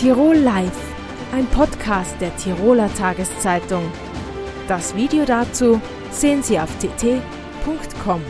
Tirol 0.00 0.36
Live, 0.36 0.80
ein 1.30 1.44
Podcast 1.48 2.18
der 2.22 2.34
Tiroler 2.34 2.88
Tageszeitung. 2.94 3.82
Das 4.66 4.96
Video 4.96 5.26
dazu 5.26 5.78
sehen 6.10 6.42
Sie 6.42 6.58
auf 6.58 6.74
tt.com. 6.78 8.22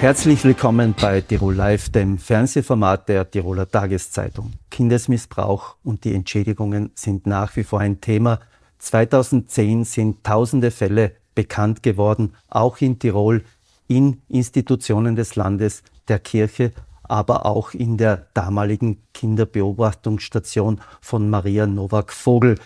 Herzlich 0.00 0.42
willkommen 0.42 0.94
bei 0.98 1.20
Tirol 1.20 1.54
Live, 1.54 1.90
dem 1.90 2.16
Fernsehformat 2.16 3.10
der 3.10 3.30
Tiroler 3.30 3.68
Tageszeitung. 3.70 4.54
Kindesmissbrauch 4.70 5.76
und 5.84 6.04
die 6.04 6.14
Entschädigungen 6.14 6.92
sind 6.94 7.26
nach 7.26 7.54
wie 7.56 7.64
vor 7.64 7.80
ein 7.80 8.00
Thema. 8.00 8.40
2010 8.78 9.84
sind 9.84 10.24
tausende 10.24 10.70
Fälle 10.70 11.12
bekannt 11.34 11.82
geworden, 11.82 12.32
auch 12.48 12.80
in 12.80 12.98
Tirol, 12.98 13.44
in 13.86 14.22
Institutionen 14.30 15.14
des 15.14 15.36
Landes, 15.36 15.82
der 16.08 16.20
Kirche, 16.20 16.72
aber 17.08 17.46
auch 17.46 17.72
in 17.72 17.96
der 17.96 18.26
damaligen 18.34 19.02
Kinderbeobachtungsstation 19.14 20.80
von 21.00 21.30
Maria 21.30 21.66
Nowak-Vogel, 21.66 22.56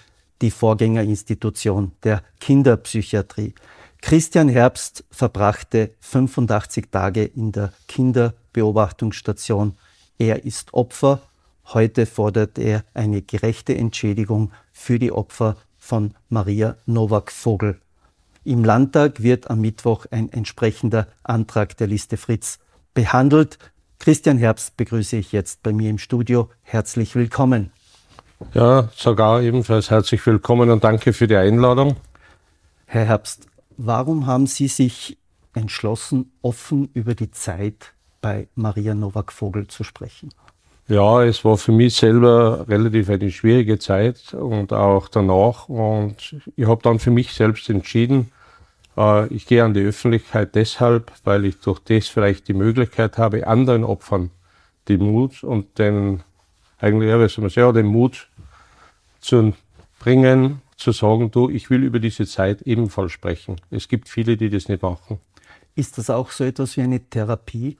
die 0.42 0.50
Vorgängerinstitution 0.50 1.92
der 2.02 2.22
Kinderpsychiatrie. 2.40 3.54
Christian 4.00 4.48
Herbst 4.48 5.04
verbrachte 5.10 5.90
85 6.00 6.90
Tage 6.90 7.24
in 7.24 7.52
der 7.52 7.72
Kinderbeobachtungsstation. 7.88 9.76
Er 10.18 10.44
ist 10.44 10.72
Opfer. 10.74 11.20
Heute 11.66 12.06
fordert 12.06 12.58
er 12.58 12.84
eine 12.94 13.22
gerechte 13.22 13.76
Entschädigung 13.76 14.52
für 14.72 14.98
die 14.98 15.12
Opfer 15.12 15.56
von 15.78 16.14
Maria 16.28 16.76
Nowak-Vogel. 16.86 17.80
Im 18.44 18.64
Landtag 18.64 19.22
wird 19.22 19.50
am 19.50 19.60
Mittwoch 19.60 20.06
ein 20.10 20.32
entsprechender 20.32 21.08
Antrag 21.22 21.76
der 21.76 21.86
Liste 21.86 22.16
Fritz 22.16 22.58
behandelt. 22.94 23.58
Christian 24.00 24.38
Herbst 24.38 24.78
begrüße 24.78 25.18
ich 25.18 25.30
jetzt 25.30 25.62
bei 25.62 25.74
mir 25.74 25.90
im 25.90 25.98
Studio. 25.98 26.48
Herzlich 26.62 27.14
willkommen. 27.16 27.70
Ja, 28.54 28.88
sogar 28.96 29.42
ebenfalls 29.42 29.90
herzlich 29.90 30.24
willkommen 30.24 30.70
und 30.70 30.82
danke 30.82 31.12
für 31.12 31.28
die 31.28 31.36
Einladung. 31.36 31.96
Herr 32.86 33.04
Herbst, 33.04 33.46
warum 33.76 34.24
haben 34.24 34.46
Sie 34.46 34.68
sich 34.68 35.18
entschlossen, 35.52 36.32
offen 36.40 36.88
über 36.94 37.14
die 37.14 37.30
Zeit 37.30 37.92
bei 38.22 38.48
Maria 38.54 38.94
Nowak-Vogel 38.94 39.66
zu 39.66 39.84
sprechen? 39.84 40.30
Ja, 40.88 41.22
es 41.22 41.44
war 41.44 41.58
für 41.58 41.72
mich 41.72 41.94
selber 41.94 42.66
relativ 42.68 43.10
eine 43.10 43.30
schwierige 43.30 43.78
Zeit 43.78 44.32
und 44.32 44.72
auch 44.72 45.08
danach. 45.08 45.68
Und 45.68 46.36
ich 46.56 46.66
habe 46.66 46.80
dann 46.82 47.00
für 47.00 47.10
mich 47.10 47.34
selbst 47.34 47.68
entschieden, 47.68 48.32
ich 49.30 49.46
gehe 49.46 49.64
an 49.64 49.72
die 49.72 49.80
Öffentlichkeit 49.80 50.54
deshalb, 50.54 51.12
weil 51.24 51.44
ich 51.44 51.60
durch 51.60 51.78
das 51.78 52.08
vielleicht 52.08 52.48
die 52.48 52.54
Möglichkeit 52.54 53.18
habe, 53.18 53.46
anderen 53.46 53.84
Opfern 53.84 54.30
den 54.88 55.02
Mut 55.02 55.44
und 55.44 55.78
den, 55.78 56.22
eigentlich, 56.78 57.08
ja, 57.08 57.20
wie 57.20 57.28
soll 57.28 57.42
man 57.42 57.50
sagen, 57.50 57.74
den 57.74 57.86
Mut 57.86 58.28
zu 59.20 59.54
bringen, 60.00 60.60
zu 60.76 60.92
sagen, 60.92 61.30
du, 61.30 61.48
ich 61.48 61.70
will 61.70 61.84
über 61.84 61.98
diese 61.98 62.26
Zeit 62.26 62.62
ebenfalls 62.62 63.12
sprechen. 63.12 63.56
Es 63.70 63.88
gibt 63.88 64.08
viele, 64.08 64.36
die 64.36 64.50
das 64.50 64.68
nicht 64.68 64.82
machen. 64.82 65.20
Ist 65.74 65.98
das 65.98 66.10
auch 66.10 66.30
so 66.30 66.44
etwas 66.44 66.76
wie 66.76 66.82
eine 66.82 67.00
Therapie? 67.00 67.78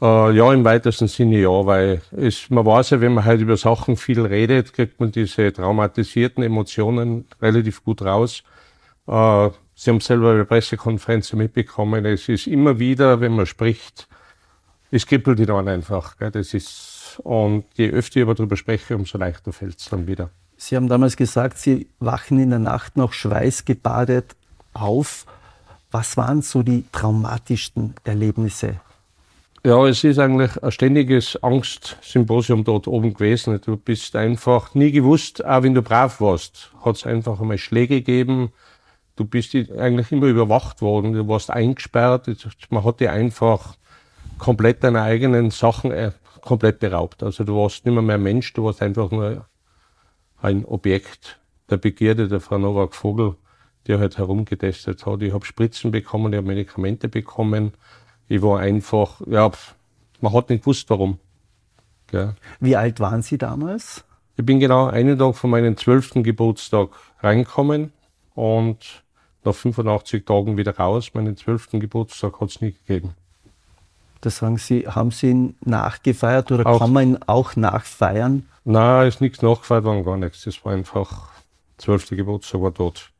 Äh, 0.00 0.32
ja, 0.32 0.52
im 0.52 0.64
weitesten 0.64 1.08
Sinne 1.08 1.38
ja, 1.38 1.66
weil 1.66 2.02
es, 2.12 2.50
man 2.50 2.66
weiß 2.66 2.90
ja, 2.90 3.00
wenn 3.00 3.14
man 3.14 3.24
halt 3.24 3.40
über 3.40 3.56
Sachen 3.56 3.96
viel 3.96 4.20
redet, 4.24 4.72
kriegt 4.72 5.00
man 5.00 5.10
diese 5.10 5.52
traumatisierten 5.52 6.42
Emotionen 6.42 7.26
relativ 7.40 7.82
gut 7.82 8.02
raus. 8.02 8.42
Äh, 9.06 9.50
Sie 9.78 9.90
haben 9.90 10.00
selber 10.00 10.38
bei 10.38 10.44
Pressekonferenz 10.44 11.34
mitbekommen, 11.34 12.06
es 12.06 12.30
ist 12.30 12.46
immer 12.46 12.78
wieder, 12.78 13.20
wenn 13.20 13.36
man 13.36 13.44
spricht, 13.44 14.08
es 14.90 15.06
kippelt 15.06 15.38
die 15.38 15.44
dann 15.44 15.68
einfach. 15.68 16.16
Gell? 16.16 16.30
Das 16.30 16.54
ist, 16.54 17.20
und 17.22 17.66
je 17.74 17.90
öfter 17.90 18.16
ich 18.16 18.22
aber 18.22 18.34
darüber 18.34 18.56
spreche, 18.56 18.96
umso 18.96 19.18
leichter 19.18 19.52
fällt 19.52 19.78
es 19.78 19.90
dann 19.90 20.06
wieder. 20.06 20.30
Sie 20.56 20.76
haben 20.76 20.88
damals 20.88 21.16
gesagt, 21.16 21.58
Sie 21.58 21.88
wachen 21.98 22.40
in 22.40 22.48
der 22.48 22.58
Nacht 22.58 22.96
noch 22.96 23.12
schweißgebadet 23.12 24.34
auf. 24.72 25.26
Was 25.90 26.16
waren 26.16 26.40
so 26.40 26.62
die 26.62 26.84
traumatischsten 26.90 27.94
Erlebnisse? 28.04 28.80
Ja, 29.62 29.86
es 29.86 30.02
ist 30.04 30.18
eigentlich 30.18 30.62
ein 30.62 30.72
ständiges 30.72 31.42
Angstsymposium 31.42 32.64
dort 32.64 32.88
oben 32.88 33.12
gewesen. 33.12 33.60
Du 33.62 33.76
bist 33.76 34.16
einfach 34.16 34.74
nie 34.74 34.90
gewusst, 34.90 35.44
auch 35.44 35.64
wenn 35.64 35.74
du 35.74 35.82
brav 35.82 36.18
warst, 36.22 36.70
hat 36.82 36.96
es 36.96 37.04
einfach 37.04 37.40
einmal 37.40 37.58
Schläge 37.58 37.96
gegeben, 37.96 38.52
du 39.16 39.24
bist 39.24 39.54
eigentlich 39.54 40.12
immer 40.12 40.26
überwacht 40.26 40.82
worden, 40.82 41.12
du 41.12 41.26
warst 41.26 41.50
eingesperrt, 41.50 42.28
man 42.70 42.84
hat 42.84 43.00
dir 43.00 43.12
einfach 43.12 43.76
komplett 44.38 44.84
deine 44.84 45.02
eigenen 45.02 45.50
Sachen 45.50 45.90
äh, 45.90 46.12
komplett 46.42 46.78
beraubt. 46.78 47.22
Also 47.22 47.44
du 47.44 47.56
warst 47.56 47.84
nicht 47.84 47.94
mehr, 47.94 48.02
mehr 48.02 48.18
Mensch, 48.18 48.52
du 48.52 48.64
warst 48.64 48.82
einfach 48.82 49.10
nur 49.10 49.46
ein 50.40 50.64
Objekt 50.64 51.40
der 51.70 51.78
Begierde 51.78 52.28
der 52.28 52.40
Frau 52.40 52.58
Novak 52.58 52.94
Vogel, 52.94 53.34
die 53.86 53.96
halt 53.96 54.18
herumgetestet 54.18 55.04
hat. 55.06 55.22
Ich 55.22 55.32
habe 55.32 55.44
Spritzen 55.44 55.90
bekommen, 55.90 56.32
ich 56.32 56.36
habe 56.36 56.46
Medikamente 56.46 57.08
bekommen. 57.08 57.72
Ich 58.28 58.42
war 58.42 58.60
einfach, 58.60 59.20
ja, 59.26 59.50
man 60.20 60.32
hat 60.32 60.50
nicht 60.50 60.62
gewusst, 60.62 60.88
warum. 60.90 61.18
Gell. 62.08 62.34
Wie 62.60 62.76
alt 62.76 63.00
waren 63.00 63.22
Sie 63.22 63.38
damals? 63.38 64.04
Ich 64.36 64.44
bin 64.44 64.60
genau 64.60 64.86
einen 64.86 65.18
Tag 65.18 65.34
von 65.34 65.50
meinem 65.50 65.76
zwölften 65.76 66.22
Geburtstag 66.22 66.90
reinkommen 67.20 67.92
und 68.34 69.04
nach 69.46 69.54
85 69.54 70.24
Tagen 70.24 70.56
wieder 70.56 70.76
raus. 70.76 71.14
Meinen 71.14 71.36
zwölften 71.36 71.80
Geburtstag 71.80 72.40
hat 72.40 72.50
es 72.50 72.60
nie 72.60 72.72
gegeben. 72.72 73.14
Das 74.20 74.38
sagen 74.38 74.58
Sie, 74.58 74.88
haben 74.88 75.10
Sie 75.10 75.30
ihn 75.30 75.56
nachgefeiert 75.64 76.50
oder 76.50 76.66
auch, 76.66 76.80
kann 76.80 76.92
man 76.92 77.10
ihn 77.10 77.18
auch 77.26 77.54
nachfeiern? 77.56 78.46
Nein, 78.64 79.06
ist 79.06 79.20
nichts 79.20 79.42
nachgefeiert 79.42 79.84
worden, 79.84 80.04
gar 80.04 80.16
nichts. 80.16 80.42
Das 80.44 80.64
war 80.64 80.72
einfach, 80.72 81.30
zwölfte 81.78 82.16
Geburtstag 82.16 82.60
war 82.60 82.74
tot. 82.74 83.10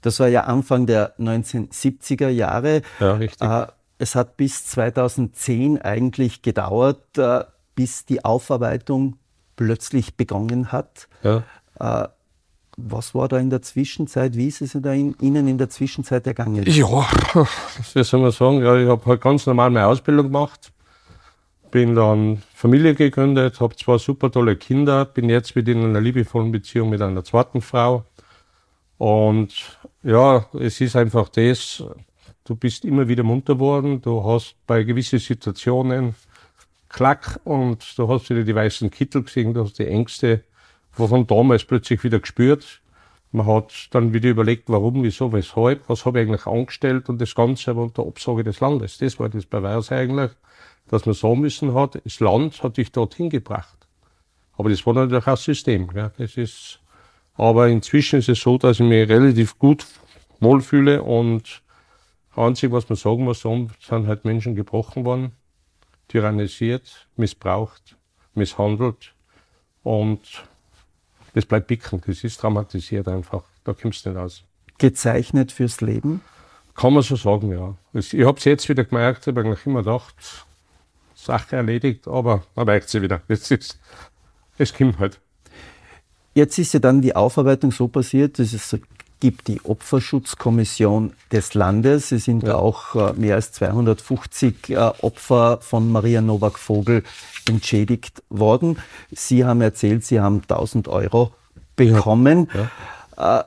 Das 0.00 0.20
war 0.20 0.28
ja 0.28 0.44
Anfang 0.44 0.86
der 0.86 1.16
1970er 1.18 2.28
Jahre. 2.28 2.82
Ja, 3.00 3.14
richtig. 3.14 3.40
Äh, 3.48 3.66
es 3.98 4.14
hat 4.14 4.36
bis 4.36 4.66
2010 4.66 5.82
eigentlich 5.82 6.42
gedauert, 6.42 7.18
äh, 7.18 7.44
bis 7.74 8.06
die 8.06 8.24
Aufarbeitung 8.24 9.16
plötzlich 9.56 10.16
begonnen 10.16 10.72
hat. 10.72 11.08
Ja. 11.22 11.42
Äh, 11.78 12.08
was 12.80 13.14
war 13.14 13.26
da 13.28 13.38
in 13.38 13.50
der 13.50 13.60
Zwischenzeit? 13.60 14.36
Wie 14.36 14.46
ist 14.46 14.62
es 14.62 14.76
da 14.80 14.92
in, 14.92 15.16
Ihnen 15.20 15.48
in 15.48 15.58
der 15.58 15.68
Zwischenzeit 15.68 16.26
ergangen? 16.26 16.64
Ja, 16.64 17.06
wie 17.94 18.04
soll 18.04 18.20
man 18.20 18.30
sagen? 18.30 18.62
Ja, 18.62 18.76
ich 18.76 18.88
habe 18.88 19.04
halt 19.04 19.20
ganz 19.20 19.46
normal 19.46 19.70
meine 19.70 19.86
Ausbildung 19.86 20.26
gemacht, 20.26 20.72
bin 21.72 21.96
dann 21.96 22.40
Familie 22.54 22.94
gegründet, 22.94 23.60
habe 23.60 23.74
zwei 23.74 23.98
super 23.98 24.30
tolle 24.30 24.56
Kinder, 24.56 25.04
bin 25.04 25.28
jetzt 25.28 25.56
wieder 25.56 25.72
in 25.72 25.84
einer 25.84 26.00
liebevollen 26.00 26.52
Beziehung 26.52 26.90
mit 26.90 27.02
einer 27.02 27.24
zweiten 27.24 27.60
Frau. 27.60 28.04
Und 28.96 29.78
ja, 30.04 30.46
es 30.58 30.80
ist 30.80 30.94
einfach 30.94 31.28
das, 31.30 31.82
du 32.44 32.54
bist 32.54 32.84
immer 32.84 33.08
wieder 33.08 33.24
munter 33.24 33.58
worden, 33.58 34.00
du 34.00 34.24
hast 34.24 34.54
bei 34.66 34.84
gewissen 34.84 35.18
Situationen 35.18 36.14
Klack 36.88 37.40
und 37.44 37.98
du 37.98 38.08
hast 38.08 38.30
wieder 38.30 38.44
die 38.44 38.54
weißen 38.54 38.90
Kittel 38.90 39.24
gesehen, 39.24 39.52
du 39.52 39.64
hast 39.64 39.78
die 39.78 39.86
Ängste 39.86 40.44
von 41.06 41.26
damals 41.26 41.64
plötzlich 41.64 42.02
wieder 42.02 42.18
gespürt. 42.18 42.80
Man 43.30 43.46
hat 43.46 43.88
dann 43.90 44.14
wieder 44.14 44.30
überlegt, 44.30 44.68
warum, 44.68 45.02
wieso, 45.02 45.32
weshalb, 45.32 45.88
was 45.88 46.06
habe 46.06 46.20
ich 46.20 46.26
eigentlich 46.26 46.46
angestellt 46.46 47.08
und 47.08 47.20
das 47.20 47.34
Ganze 47.34 47.70
aber 47.70 47.82
unter 47.82 48.06
Absage 48.06 48.42
des 48.42 48.60
Landes. 48.60 48.98
Das 48.98 49.20
war 49.20 49.28
das 49.28 49.44
Beweis 49.44 49.92
eigentlich, 49.92 50.30
dass 50.88 51.04
man 51.04 51.14
so 51.14 51.36
müssen 51.36 51.74
hat, 51.74 52.00
das 52.02 52.20
Land 52.20 52.62
hat 52.62 52.78
dich 52.78 52.90
dorthin 52.90 53.28
gebracht. 53.28 53.78
Aber 54.56 54.70
das 54.70 54.84
war 54.86 54.94
natürlich 54.94 55.26
auch 55.26 55.36
System. 55.36 55.90
Ja. 55.94 56.10
Das 56.16 56.36
ist, 56.36 56.80
aber 57.34 57.68
inzwischen 57.68 58.18
ist 58.18 58.28
es 58.28 58.40
so, 58.40 58.56
dass 58.58 58.80
ich 58.80 58.86
mich 58.86 59.08
relativ 59.08 59.58
gut 59.58 59.86
wohlfühle 60.40 61.02
und 61.02 61.62
das 62.34 62.44
Einzige, 62.44 62.72
was 62.72 62.88
man 62.88 62.96
sagen 62.96 63.24
muss, 63.24 63.40
sind 63.42 64.06
halt 64.06 64.24
Menschen 64.24 64.54
gebrochen 64.54 65.04
worden, 65.04 65.32
tyrannisiert, 66.08 67.08
missbraucht, 67.16 67.96
misshandelt 68.34 69.14
und 69.82 70.20
das 71.38 71.46
bleibt 71.46 71.68
picken, 71.68 72.02
das 72.04 72.24
ist 72.24 72.40
traumatisiert 72.40 73.06
einfach. 73.06 73.44
Da 73.62 73.72
kommst 73.72 74.04
du 74.04 74.10
nicht 74.10 74.18
aus. 74.18 74.42
Gezeichnet 74.78 75.52
fürs 75.52 75.80
Leben? 75.80 76.20
Kann 76.74 76.92
man 76.92 77.04
so 77.04 77.14
sagen, 77.14 77.52
ja. 77.52 77.76
Ich 77.92 78.12
habe 78.24 78.38
es 78.38 78.44
jetzt 78.44 78.68
wieder 78.68 78.82
gemerkt, 78.82 79.20
ich 79.20 79.26
habe 79.28 79.42
eigentlich 79.42 79.64
immer 79.64 79.84
gedacht, 79.84 80.16
Sache 81.14 81.54
erledigt, 81.54 82.08
aber 82.08 82.42
man 82.56 82.66
merkt 82.66 82.88
sie 82.88 83.02
wieder. 83.02 83.22
Es, 83.28 83.52
ist, 83.52 83.78
es 84.58 84.74
kommt 84.74 84.98
halt. 84.98 85.20
Jetzt 86.34 86.58
ist 86.58 86.74
ja 86.74 86.80
dann 86.80 87.02
die 87.02 87.14
Aufarbeitung 87.14 87.70
so 87.70 87.86
passiert, 87.86 88.40
dass 88.40 88.52
es 88.52 88.76
gibt 89.20 89.48
die 89.48 89.60
Opferschutzkommission 89.64 91.12
des 91.32 91.54
Landes. 91.54 92.12
Es 92.12 92.24
sind 92.24 92.44
ja. 92.44 92.54
auch 92.54 92.94
äh, 92.94 93.12
mehr 93.14 93.34
als 93.34 93.52
250 93.52 94.70
äh, 94.70 94.76
Opfer 94.76 95.58
von 95.60 95.90
Maria 95.90 96.20
Nowak-Vogel 96.20 97.02
entschädigt 97.48 98.22
worden. 98.28 98.78
Sie 99.10 99.44
haben 99.44 99.60
erzählt, 99.60 100.04
Sie 100.04 100.20
haben 100.20 100.42
1000 100.42 100.88
Euro 100.88 101.32
bekommen. 101.76 102.48
Ja. 103.16 103.40
Äh, 103.40 103.44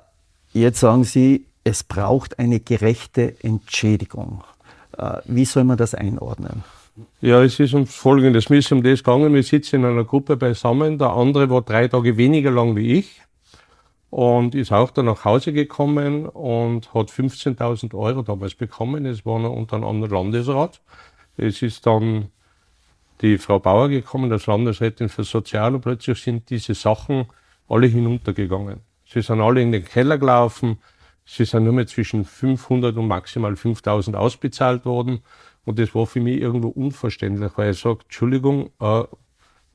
jetzt 0.60 0.80
sagen 0.80 1.04
Sie, 1.04 1.46
es 1.64 1.84
braucht 1.84 2.40
eine 2.40 2.60
gerechte 2.60 3.36
Entschädigung. 3.44 4.44
Wie 5.26 5.46
soll 5.46 5.64
man 5.64 5.78
das 5.78 5.96
einordnen? 5.96 6.64
Ja, 7.22 7.42
es 7.44 7.60
ist 7.60 7.74
um 7.74 7.86
Folgendes. 7.88 8.50
Mir 8.50 8.58
ist 8.58 8.72
um 8.72 8.84
das 8.84 9.04
gegangen, 9.04 9.34
wir 9.34 9.44
sitzen 9.44 9.78
in 9.78 9.86
einer 9.86 10.04
Gruppe 10.04 10.38
beisammen. 10.38 10.98
Der 10.98 11.12
andere 11.12 11.50
war 11.50 11.62
drei 11.62 11.88
Tage 11.88 12.18
weniger 12.18 12.52
lang 12.52 12.76
wie 12.76 12.94
ich 12.94 13.22
und 14.12 14.56
ist 14.56 14.74
auch 14.74 14.92
dann 14.92 15.06
nach 15.06 15.24
Hause 15.24 15.54
gekommen 15.54 16.28
und 16.28 16.94
hat 16.94 17.10
15.000 17.10 17.96
Euro 17.96 18.22
damals 18.22 18.56
bekommen. 18.56 19.06
Es 19.06 19.26
war 19.26 19.40
noch 19.40 19.54
unter 19.54 19.78
anderem 19.78 20.12
Landesrat. 20.12 20.82
Es 21.38 21.62
ist 21.62 21.88
dann 21.88 22.28
die 23.22 23.38
Frau 23.38 23.58
Bauer 23.60 23.88
gekommen, 23.88 24.32
als 24.32 24.48
Landesrätin 24.48 25.08
für 25.08 25.24
Sozial 25.24 25.74
und 25.74 25.82
plötzlich 25.82 26.22
sind 26.22 26.50
diese 26.50 26.74
Sachen 26.74 27.26
alle 27.70 27.88
hinuntergegangen. 27.88 28.82
Sie 29.06 29.22
sind 29.22 29.40
alle 29.40 29.62
in 29.62 29.72
den 29.72 29.86
Keller 29.86 30.18
gelaufen. 30.18 30.80
Sie 31.24 31.46
sind 31.46 31.64
nur 31.64 31.74
mehr 31.74 31.88
zwischen 31.88 32.26
500 32.26 32.98
und 32.98 33.08
maximal 33.08 33.56
5000 33.56 34.18
ausbezahlt 34.18 34.84
worden. 34.84 35.22
Und 35.64 35.80
das 35.80 35.96
war 35.96 36.06
für 36.06 36.20
mich 36.20 36.42
irgendwo 36.42 36.68
unverständlich, 36.68 37.54
weil 37.56 37.72
ich 37.72 37.80
sage, 37.80 38.00
Entschuldigung, 38.04 38.72
äh, 38.82 39.04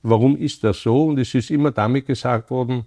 warum 0.02 0.36
ist 0.36 0.62
das 0.62 0.82
so? 0.82 1.06
Und 1.06 1.18
es 1.18 1.34
ist 1.34 1.50
immer 1.50 1.70
damit 1.70 2.06
gesagt 2.06 2.50
worden, 2.50 2.86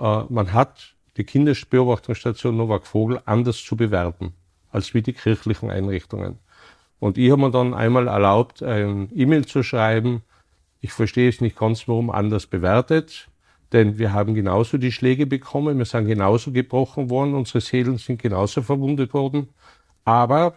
man 0.00 0.52
hat 0.52 0.94
die 1.16 1.24
Kinderbeobachtungsstation 1.24 2.56
Novak 2.56 2.86
Vogel 2.86 3.20
anders 3.26 3.62
zu 3.62 3.76
bewerten 3.76 4.34
als 4.70 4.94
wie 4.94 5.02
die 5.02 5.12
kirchlichen 5.12 5.70
Einrichtungen. 5.70 6.38
Und 6.98 7.18
ich 7.18 7.30
habe 7.30 7.40
mir 7.40 7.50
dann 7.50 7.74
einmal 7.74 8.08
erlaubt, 8.08 8.62
ein 8.62 9.10
E-Mail 9.14 9.46
zu 9.46 9.62
schreiben. 9.62 10.22
Ich 10.80 10.92
verstehe 10.92 11.28
es 11.28 11.40
nicht 11.40 11.58
ganz, 11.58 11.88
warum 11.88 12.10
anders 12.10 12.46
bewertet, 12.46 13.28
denn 13.72 13.98
wir 13.98 14.12
haben 14.12 14.34
genauso 14.34 14.78
die 14.78 14.92
Schläge 14.92 15.26
bekommen, 15.26 15.78
wir 15.78 15.84
sind 15.84 16.06
genauso 16.06 16.52
gebrochen 16.52 17.10
worden, 17.10 17.34
unsere 17.34 17.60
Seelen 17.60 17.98
sind 17.98 18.20
genauso 18.20 18.62
verwundet 18.62 19.14
worden. 19.14 19.48
Aber 20.04 20.54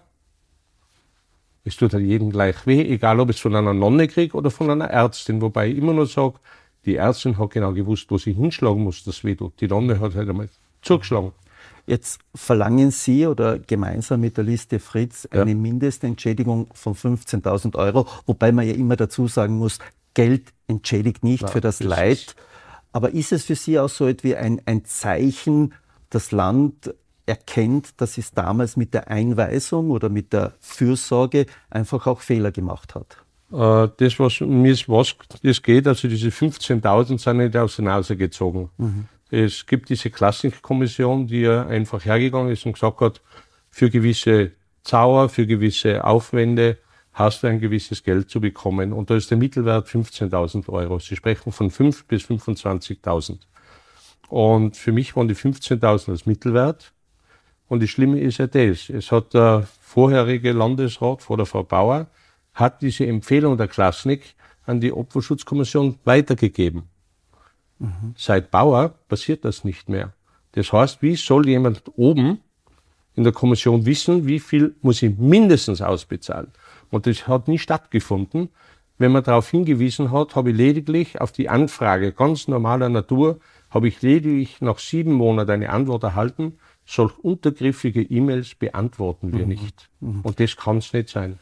es 1.65 1.77
tut 1.77 1.93
halt 1.93 2.03
jedem 2.03 2.29
gleich 2.29 2.65
weh, 2.65 2.81
egal 2.81 3.19
ob 3.19 3.29
es 3.29 3.39
von 3.39 3.55
einer 3.55 3.73
Nonne 3.73 4.07
kriegt 4.07 4.35
oder 4.35 4.51
von 4.51 4.69
einer 4.69 4.89
Ärztin, 4.89 5.41
wobei 5.41 5.69
ich 5.69 5.77
immer 5.77 5.93
nur 5.93 6.07
sage, 6.07 6.35
die 6.85 6.95
Ärztin 6.95 7.37
hat 7.37 7.51
genau 7.51 7.73
gewusst, 7.73 8.09
wo 8.09 8.17
sie 8.17 8.33
hinschlagen 8.33 8.83
muss, 8.83 9.03
das 9.03 9.21
tut. 9.21 9.59
Die 9.61 9.67
Nonne 9.67 9.99
hat 9.99 10.15
halt 10.15 10.29
einmal 10.29 10.49
zugeschlagen. 10.81 11.31
Jetzt 11.85 12.19
verlangen 12.33 12.91
Sie 12.91 13.27
oder 13.27 13.59
gemeinsam 13.59 14.21
mit 14.21 14.37
der 14.37 14.45
Liste 14.45 14.79
Fritz 14.79 15.27
eine 15.31 15.51
ja. 15.51 15.57
Mindestentschädigung 15.57 16.67
von 16.73 16.95
15.000 16.95 17.75
Euro, 17.75 18.07
wobei 18.25 18.51
man 18.53 18.67
ja 18.67 18.73
immer 18.73 18.95
dazu 18.95 19.27
sagen 19.27 19.57
muss, 19.57 19.79
Geld 20.13 20.53
entschädigt 20.67 21.23
nicht 21.23 21.43
Na, 21.43 21.47
für 21.49 21.61
das 21.61 21.81
Leid. 21.81 22.35
Aber 22.93 23.13
ist 23.13 23.31
es 23.31 23.43
für 23.45 23.55
Sie 23.55 23.79
auch 23.79 23.89
so 23.89 24.07
etwas 24.07 24.35
ein, 24.35 24.61
ein 24.65 24.85
Zeichen, 24.85 25.73
das 26.09 26.31
Land 26.31 26.93
erkennt, 27.25 27.99
dass 27.99 28.17
es 28.17 28.31
damals 28.31 28.77
mit 28.77 28.93
der 28.93 29.09
Einweisung 29.09 29.91
oder 29.91 30.09
mit 30.09 30.31
der 30.31 30.53
Fürsorge 30.59 31.47
einfach 31.69 32.07
auch 32.07 32.21
Fehler 32.21 32.51
gemacht 32.51 32.95
hat? 32.95 33.22
Äh, 33.53 33.89
das, 33.97 34.19
was 34.19 34.41
mir 34.41 34.75
was 34.87 35.15
das 35.43 35.61
geht, 35.61 35.87
also 35.87 36.07
diese 36.07 36.29
15.000 36.29 37.19
sind 37.19 37.37
nicht 37.37 37.55
aus 37.55 37.75
der 37.75 37.85
Nase 37.85 38.17
gezogen. 38.17 38.69
Mhm. 38.77 39.05
Es 39.29 39.65
gibt 39.65 39.89
diese 39.89 40.09
Klassikkommission, 40.09 41.27
die 41.27 41.41
ja 41.41 41.65
einfach 41.65 42.03
hergegangen 42.03 42.51
ist 42.51 42.65
und 42.65 42.73
gesagt 42.73 42.99
hat, 43.01 43.21
für 43.69 43.89
gewisse 43.89 44.51
Zauer, 44.83 45.29
für 45.29 45.45
gewisse 45.47 46.03
Aufwände 46.03 46.77
hast 47.13 47.43
du 47.43 47.47
ein 47.47 47.59
gewisses 47.59 48.03
Geld 48.03 48.29
zu 48.29 48.41
bekommen. 48.41 48.91
Und 48.91 49.09
da 49.09 49.15
ist 49.15 49.29
der 49.29 49.37
Mittelwert 49.37 49.87
15.000 49.87 50.69
Euro. 50.69 50.99
Sie 50.99 51.15
sprechen 51.15 51.51
von 51.51 51.69
5 51.69 52.05
bis 52.05 52.23
25.000. 52.23 53.39
Und 54.29 54.77
für 54.77 54.91
mich 54.91 55.15
waren 55.15 55.27
die 55.27 55.35
15.000 55.35 56.07
das 56.07 56.25
Mittelwert. 56.25 56.91
Und 57.67 57.83
das 57.83 57.89
Schlimme 57.91 58.19
ist 58.19 58.39
ja 58.39 58.47
das. 58.47 58.89
Es 58.89 59.11
hat 59.11 59.33
der 59.35 59.67
vorherige 59.81 60.51
Landesrat 60.51 61.21
vor 61.21 61.37
der 61.37 61.45
Frau 61.45 61.63
Bauer 61.63 62.07
hat 62.53 62.81
diese 62.81 63.05
Empfehlung 63.05 63.57
der 63.57 63.67
Klasnik 63.67 64.35
an 64.65 64.79
die 64.79 64.93
Opferschutzkommission 64.93 65.97
weitergegeben. 66.03 66.83
Mhm. 67.79 68.13
Seit 68.15 68.51
Bauer 68.51 68.93
passiert 69.07 69.43
das 69.45 69.63
nicht 69.63 69.89
mehr. 69.89 70.13
Das 70.53 70.71
heißt, 70.71 71.01
wie 71.01 71.15
soll 71.15 71.47
jemand 71.47 71.83
oben 71.95 72.39
in 73.15 73.23
der 73.23 73.33
Kommission 73.33 73.85
wissen, 73.85 74.25
wie 74.25 74.39
viel 74.39 74.75
muss 74.81 75.01
ich 75.01 75.17
mindestens 75.17 75.81
ausbezahlen? 75.81 76.51
Und 76.91 77.07
das 77.07 77.27
hat 77.27 77.47
nie 77.47 77.59
stattgefunden. 77.59 78.49
Wenn 78.99 79.11
man 79.11 79.23
darauf 79.23 79.49
hingewiesen 79.49 80.11
hat, 80.11 80.35
habe 80.35 80.51
ich 80.51 80.57
lediglich 80.57 81.19
auf 81.19 81.31
die 81.31 81.49
Anfrage 81.49 82.13
ganz 82.13 82.47
normaler 82.47 82.89
Natur, 82.89 83.39
habe 83.71 83.87
ich 83.87 84.01
lediglich 84.01 84.61
nach 84.61 84.77
sieben 84.77 85.13
Monaten 85.13 85.51
eine 85.51 85.69
Antwort 85.71 86.03
erhalten, 86.03 86.59
solch 86.85 87.17
untergriffige 87.17 88.01
E-Mails 88.01 88.55
beantworten 88.55 89.33
wir 89.33 89.43
mhm. 89.43 89.49
nicht. 89.49 89.89
Mhm. 89.99 90.21
Und 90.21 90.39
das 90.39 90.55
kann 90.55 90.77
es 90.77 90.93
nicht 90.93 91.09
sein. 91.09 91.39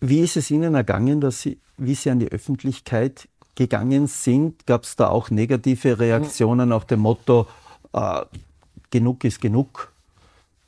Wie 0.00 0.20
ist 0.20 0.36
es 0.36 0.50
Ihnen 0.50 0.74
ergangen, 0.74 1.20
dass 1.20 1.42
Sie, 1.42 1.58
wie 1.76 1.94
Sie 1.94 2.10
an 2.10 2.20
die 2.20 2.32
Öffentlichkeit 2.32 3.28
gegangen 3.54 4.06
sind? 4.06 4.66
Gab 4.66 4.84
es 4.84 4.96
da 4.96 5.08
auch 5.08 5.30
negative 5.30 5.98
Reaktionen 5.98 6.70
nach 6.70 6.84
dem 6.84 7.00
Motto, 7.00 7.46
äh, 7.92 8.22
genug 8.90 9.24
ist 9.24 9.40
genug? 9.40 9.92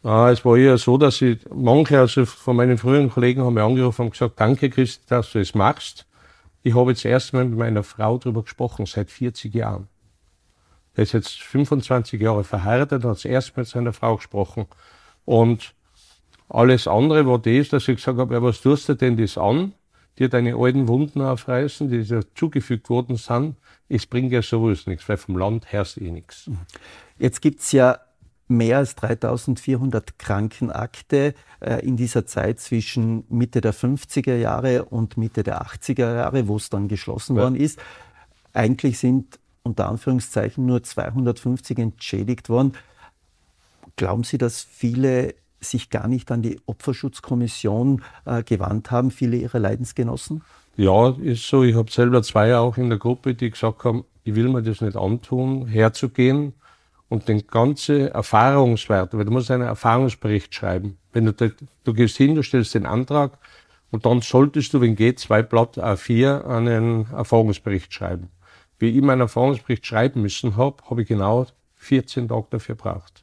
Ah, 0.04 0.30
es 0.30 0.44
war 0.44 0.56
eher 0.56 0.76
so, 0.78 0.98
dass 0.98 1.22
ich, 1.22 1.38
manche 1.54 1.98
also 1.98 2.26
von 2.26 2.56
meinen 2.56 2.76
früheren 2.76 3.08
Kollegen 3.08 3.42
haben 3.42 3.54
mir 3.54 3.62
angerufen 3.62 4.02
und 4.02 4.10
gesagt, 4.10 4.38
danke 4.38 4.68
Christi, 4.68 5.04
dass 5.08 5.32
du 5.32 5.38
es 5.38 5.54
machst. 5.54 6.06
Ich 6.62 6.74
habe 6.74 6.90
jetzt 6.90 7.04
erstmal 7.04 7.44
mit 7.44 7.58
meiner 7.58 7.82
Frau 7.82 8.18
darüber 8.18 8.42
gesprochen, 8.42 8.86
seit 8.86 9.10
40 9.10 9.54
Jahren. 9.54 9.88
Er 10.94 11.04
ist 11.04 11.12
jetzt 11.12 11.40
25 11.40 12.20
Jahre 12.20 12.44
verheiratet, 12.44 13.04
hat 13.04 13.24
erst 13.24 13.56
mit 13.56 13.66
seiner 13.66 13.92
Frau 13.92 14.16
gesprochen. 14.16 14.66
Und 15.24 15.72
alles 16.52 16.86
andere 16.86 17.26
war 17.26 17.38
das, 17.38 17.70
dass 17.70 17.88
ich 17.88 17.96
gesagt 17.96 18.18
habe, 18.18 18.34
ja, 18.34 18.42
was 18.42 18.60
tust 18.60 18.88
du 18.88 18.94
denn 18.94 19.16
das 19.16 19.38
an? 19.38 19.72
Dir 20.18 20.28
deine 20.28 20.54
alten 20.56 20.86
Wunden 20.86 21.22
aufreißen, 21.22 21.88
die 21.88 22.04
dir 22.04 22.22
zugefügt 22.34 22.90
worden 22.90 23.16
sind. 23.16 23.56
Es 23.88 24.06
bringt 24.06 24.32
ja 24.32 24.42
sowieso 24.42 24.90
nichts, 24.90 25.08
weil 25.08 25.16
vom 25.16 25.38
Land 25.38 25.72
herrscht 25.72 25.96
eh 25.96 26.10
nichts. 26.10 26.50
Jetzt 27.18 27.40
gibt's 27.40 27.72
ja 27.72 27.98
mehr 28.48 28.78
als 28.78 28.94
3400 28.96 30.18
Krankenakte 30.18 31.34
äh, 31.60 31.86
in 31.86 31.96
dieser 31.96 32.26
Zeit 32.26 32.60
zwischen 32.60 33.24
Mitte 33.30 33.62
der 33.62 33.72
50er 33.72 34.36
Jahre 34.36 34.84
und 34.84 35.16
Mitte 35.16 35.42
der 35.42 35.62
80er 35.62 36.14
Jahre, 36.16 36.48
wo 36.48 36.56
es 36.56 36.68
dann 36.68 36.86
geschlossen 36.88 37.36
ja. 37.36 37.44
worden 37.44 37.56
ist. 37.56 37.78
Eigentlich 38.52 38.98
sind 38.98 39.38
unter 39.62 39.88
Anführungszeichen 39.88 40.66
nur 40.66 40.82
250 40.82 41.78
entschädigt 41.78 42.50
worden. 42.50 42.74
Glauben 43.96 44.24
Sie, 44.24 44.36
dass 44.36 44.62
viele 44.62 45.34
sich 45.64 45.90
gar 45.90 46.08
nicht 46.08 46.30
an 46.30 46.42
die 46.42 46.60
Opferschutzkommission 46.66 48.02
äh, 48.24 48.42
gewandt 48.42 48.90
haben, 48.90 49.10
viele 49.10 49.36
ihrer 49.36 49.58
Leidensgenossen? 49.58 50.42
Ja, 50.76 51.10
ist 51.10 51.46
so. 51.46 51.62
Ich 51.62 51.74
habe 51.74 51.90
selber 51.90 52.22
zwei 52.22 52.56
auch 52.56 52.76
in 52.76 52.88
der 52.88 52.98
Gruppe, 52.98 53.34
die 53.34 53.50
gesagt 53.50 53.84
haben, 53.84 54.04
ich 54.24 54.34
will 54.34 54.48
mir 54.48 54.62
das 54.62 54.80
nicht 54.80 54.96
antun, 54.96 55.66
herzugehen 55.66 56.54
und 57.08 57.28
den 57.28 57.46
ganzen 57.46 58.08
Erfahrungswert, 58.08 59.12
weil 59.14 59.24
du 59.24 59.32
musst 59.32 59.50
einen 59.50 59.66
Erfahrungsbericht 59.66 60.54
schreiben. 60.54 60.96
Wenn 61.12 61.26
du, 61.26 61.52
du 61.84 61.92
gehst 61.92 62.16
hin, 62.16 62.34
du 62.34 62.42
stellst 62.42 62.74
den 62.74 62.86
Antrag 62.86 63.38
und 63.90 64.06
dann 64.06 64.22
solltest 64.22 64.72
du, 64.72 64.80
wenn 64.80 64.96
geht, 64.96 65.18
zwei 65.18 65.42
Blatt 65.42 65.76
A4 65.76 66.46
einen 66.46 67.06
Erfahrungsbericht 67.12 67.92
schreiben. 67.92 68.30
Wie 68.78 68.88
ich 68.88 69.02
meinen 69.02 69.20
Erfahrungsbericht 69.20 69.86
schreiben 69.86 70.22
müssen 70.22 70.56
habe, 70.56 70.82
habe 70.88 71.02
ich 71.02 71.08
genau 71.08 71.46
14 71.76 72.28
Tage 72.28 72.46
dafür 72.50 72.76
gebraucht. 72.76 73.21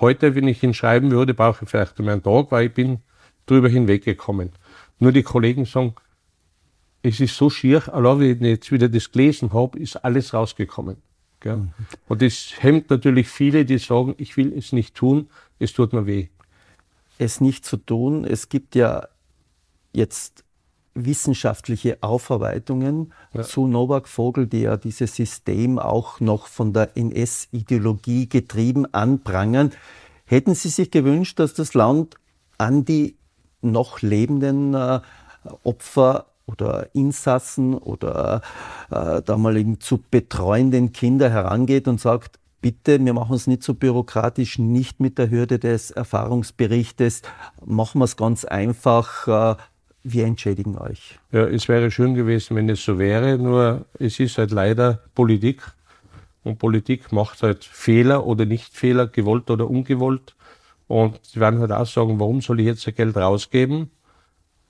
Heute, 0.00 0.34
wenn 0.34 0.48
ich 0.48 0.62
ihn 0.62 0.74
schreiben 0.74 1.10
würde, 1.10 1.34
brauche 1.34 1.64
ich 1.64 1.70
vielleicht 1.70 1.98
nur 1.98 2.10
einen 2.10 2.22
Tag, 2.22 2.50
weil 2.50 2.66
ich 2.66 2.74
bin 2.74 2.98
drüber 3.46 3.68
hinweggekommen. 3.68 4.50
Nur 4.98 5.12
die 5.12 5.22
Kollegen 5.22 5.64
sagen, 5.64 5.94
es 7.02 7.20
ist 7.20 7.36
so 7.36 7.50
schier, 7.50 7.92
allein 7.94 8.20
wenn 8.20 8.44
ich 8.44 8.50
jetzt 8.50 8.72
wieder 8.72 8.88
das 8.88 9.12
gelesen 9.12 9.52
habe, 9.52 9.78
ist 9.78 9.96
alles 9.96 10.34
rausgekommen. 10.34 10.96
Mhm. 11.44 11.72
Und 12.08 12.22
das 12.22 12.54
hemmt 12.58 12.90
natürlich 12.90 13.28
viele, 13.28 13.64
die 13.64 13.78
sagen, 13.78 14.14
ich 14.18 14.36
will 14.36 14.52
es 14.56 14.72
nicht 14.72 14.94
tun, 14.94 15.28
es 15.58 15.72
tut 15.72 15.92
mir 15.92 16.06
weh. 16.06 16.28
Es 17.18 17.40
nicht 17.40 17.64
zu 17.64 17.76
tun, 17.76 18.24
es 18.24 18.48
gibt 18.48 18.74
ja 18.74 19.06
jetzt 19.92 20.44
wissenschaftliche 20.96 21.98
Aufarbeitungen 22.02 23.12
ja. 23.32 23.42
zu 23.42 23.66
Novak 23.66 24.08
Vogel, 24.08 24.46
die 24.46 24.62
ja 24.62 24.76
dieses 24.76 25.14
System 25.14 25.78
auch 25.78 26.20
noch 26.20 26.46
von 26.46 26.72
der 26.72 26.96
NS-Ideologie 26.96 28.28
getrieben 28.28 28.86
anprangern. 28.92 29.72
Hätten 30.24 30.54
Sie 30.54 30.70
sich 30.70 30.90
gewünscht, 30.90 31.38
dass 31.38 31.54
das 31.54 31.74
Land 31.74 32.16
an 32.58 32.84
die 32.84 33.16
noch 33.60 34.00
lebenden 34.00 34.74
äh, 34.74 35.00
Opfer 35.62 36.26
oder 36.46 36.94
Insassen 36.94 37.74
oder 37.74 38.40
äh, 38.90 39.22
damaligen 39.22 39.80
zu 39.80 40.02
betreuenden 40.10 40.92
Kinder 40.92 41.30
herangeht 41.30 41.88
und 41.88 42.00
sagt, 42.00 42.38
bitte, 42.60 43.04
wir 43.04 43.12
machen 43.12 43.34
es 43.36 43.46
nicht 43.46 43.62
so 43.62 43.74
bürokratisch, 43.74 44.58
nicht 44.58 45.00
mit 45.00 45.18
der 45.18 45.30
Hürde 45.30 45.58
des 45.58 45.90
Erfahrungsberichtes, 45.90 47.22
machen 47.64 48.00
wir 48.00 48.04
es 48.04 48.16
ganz 48.16 48.44
einfach, 48.44 49.28
äh, 49.28 49.56
wir 50.12 50.24
entschädigen 50.24 50.78
euch. 50.78 51.18
Ja, 51.32 51.46
es 51.46 51.68
wäre 51.68 51.90
schön 51.90 52.14
gewesen, 52.14 52.56
wenn 52.56 52.68
es 52.68 52.84
so 52.84 52.98
wäre, 52.98 53.38
nur 53.38 53.86
es 53.98 54.20
ist 54.20 54.38
halt 54.38 54.52
leider 54.52 55.00
Politik. 55.14 55.62
Und 56.44 56.58
Politik 56.58 57.10
macht 57.10 57.42
halt 57.42 57.64
Fehler 57.64 58.24
oder 58.24 58.44
nicht 58.44 58.72
Fehler, 58.72 59.08
gewollt 59.08 59.50
oder 59.50 59.68
ungewollt. 59.68 60.36
Und 60.86 61.18
sie 61.24 61.40
werden 61.40 61.58
halt 61.58 61.72
auch 61.72 61.86
sagen, 61.86 62.20
warum 62.20 62.40
soll 62.40 62.60
ich 62.60 62.66
jetzt 62.66 62.84
Geld 62.96 63.16
rausgeben? 63.16 63.90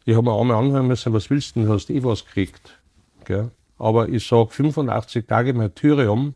Ich 0.07 0.15
habe 0.17 0.25
mir 0.25 0.41
einmal 0.41 0.57
anhören 0.57 0.87
müssen, 0.87 1.13
was 1.13 1.29
willst 1.29 1.55
du 1.55 1.61
denn, 1.61 1.69
du 1.69 1.75
hast 1.75 1.91
eh 1.91 2.03
was 2.03 2.25
gekriegt. 2.25 2.81
Gell? 3.25 3.51
Aber 3.79 4.09
ich 4.09 4.27
sage 4.27 4.49
85 4.51 5.27
Tage 5.27 5.53
Martyrium, 5.53 6.35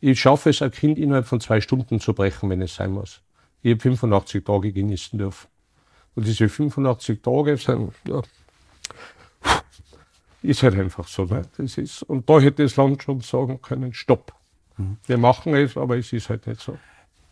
ich 0.00 0.20
schaffe 0.20 0.50
es, 0.50 0.62
ein 0.62 0.70
Kind 0.70 0.98
innerhalb 0.98 1.26
von 1.26 1.40
zwei 1.40 1.60
Stunden 1.60 2.00
zu 2.00 2.14
brechen, 2.14 2.48
wenn 2.48 2.62
es 2.62 2.74
sein 2.74 2.92
muss. 2.92 3.20
Ich 3.60 3.72
habe 3.72 3.80
85 3.80 4.44
Tage 4.44 4.72
genießen 4.72 5.18
dürfen. 5.18 5.48
Und 6.18 6.26
diese 6.26 6.48
85 6.48 7.22
Tage 7.22 7.56
sind, 7.56 7.92
ja, 8.08 8.20
ist 10.42 10.64
halt 10.64 10.74
einfach 10.74 11.06
so. 11.06 11.26
Ne? 11.26 11.42
Das 11.56 11.78
ist, 11.78 12.02
und 12.02 12.28
da 12.28 12.40
hätte 12.40 12.64
das 12.64 12.74
Land 12.74 13.04
schon 13.04 13.20
sagen 13.20 13.62
können, 13.62 13.94
stopp. 13.94 14.32
Mhm. 14.78 14.96
Wir 15.06 15.16
machen 15.16 15.54
es, 15.54 15.76
aber 15.76 15.96
es 15.96 16.12
ist 16.12 16.28
halt 16.28 16.48
nicht 16.48 16.60
so. 16.60 16.76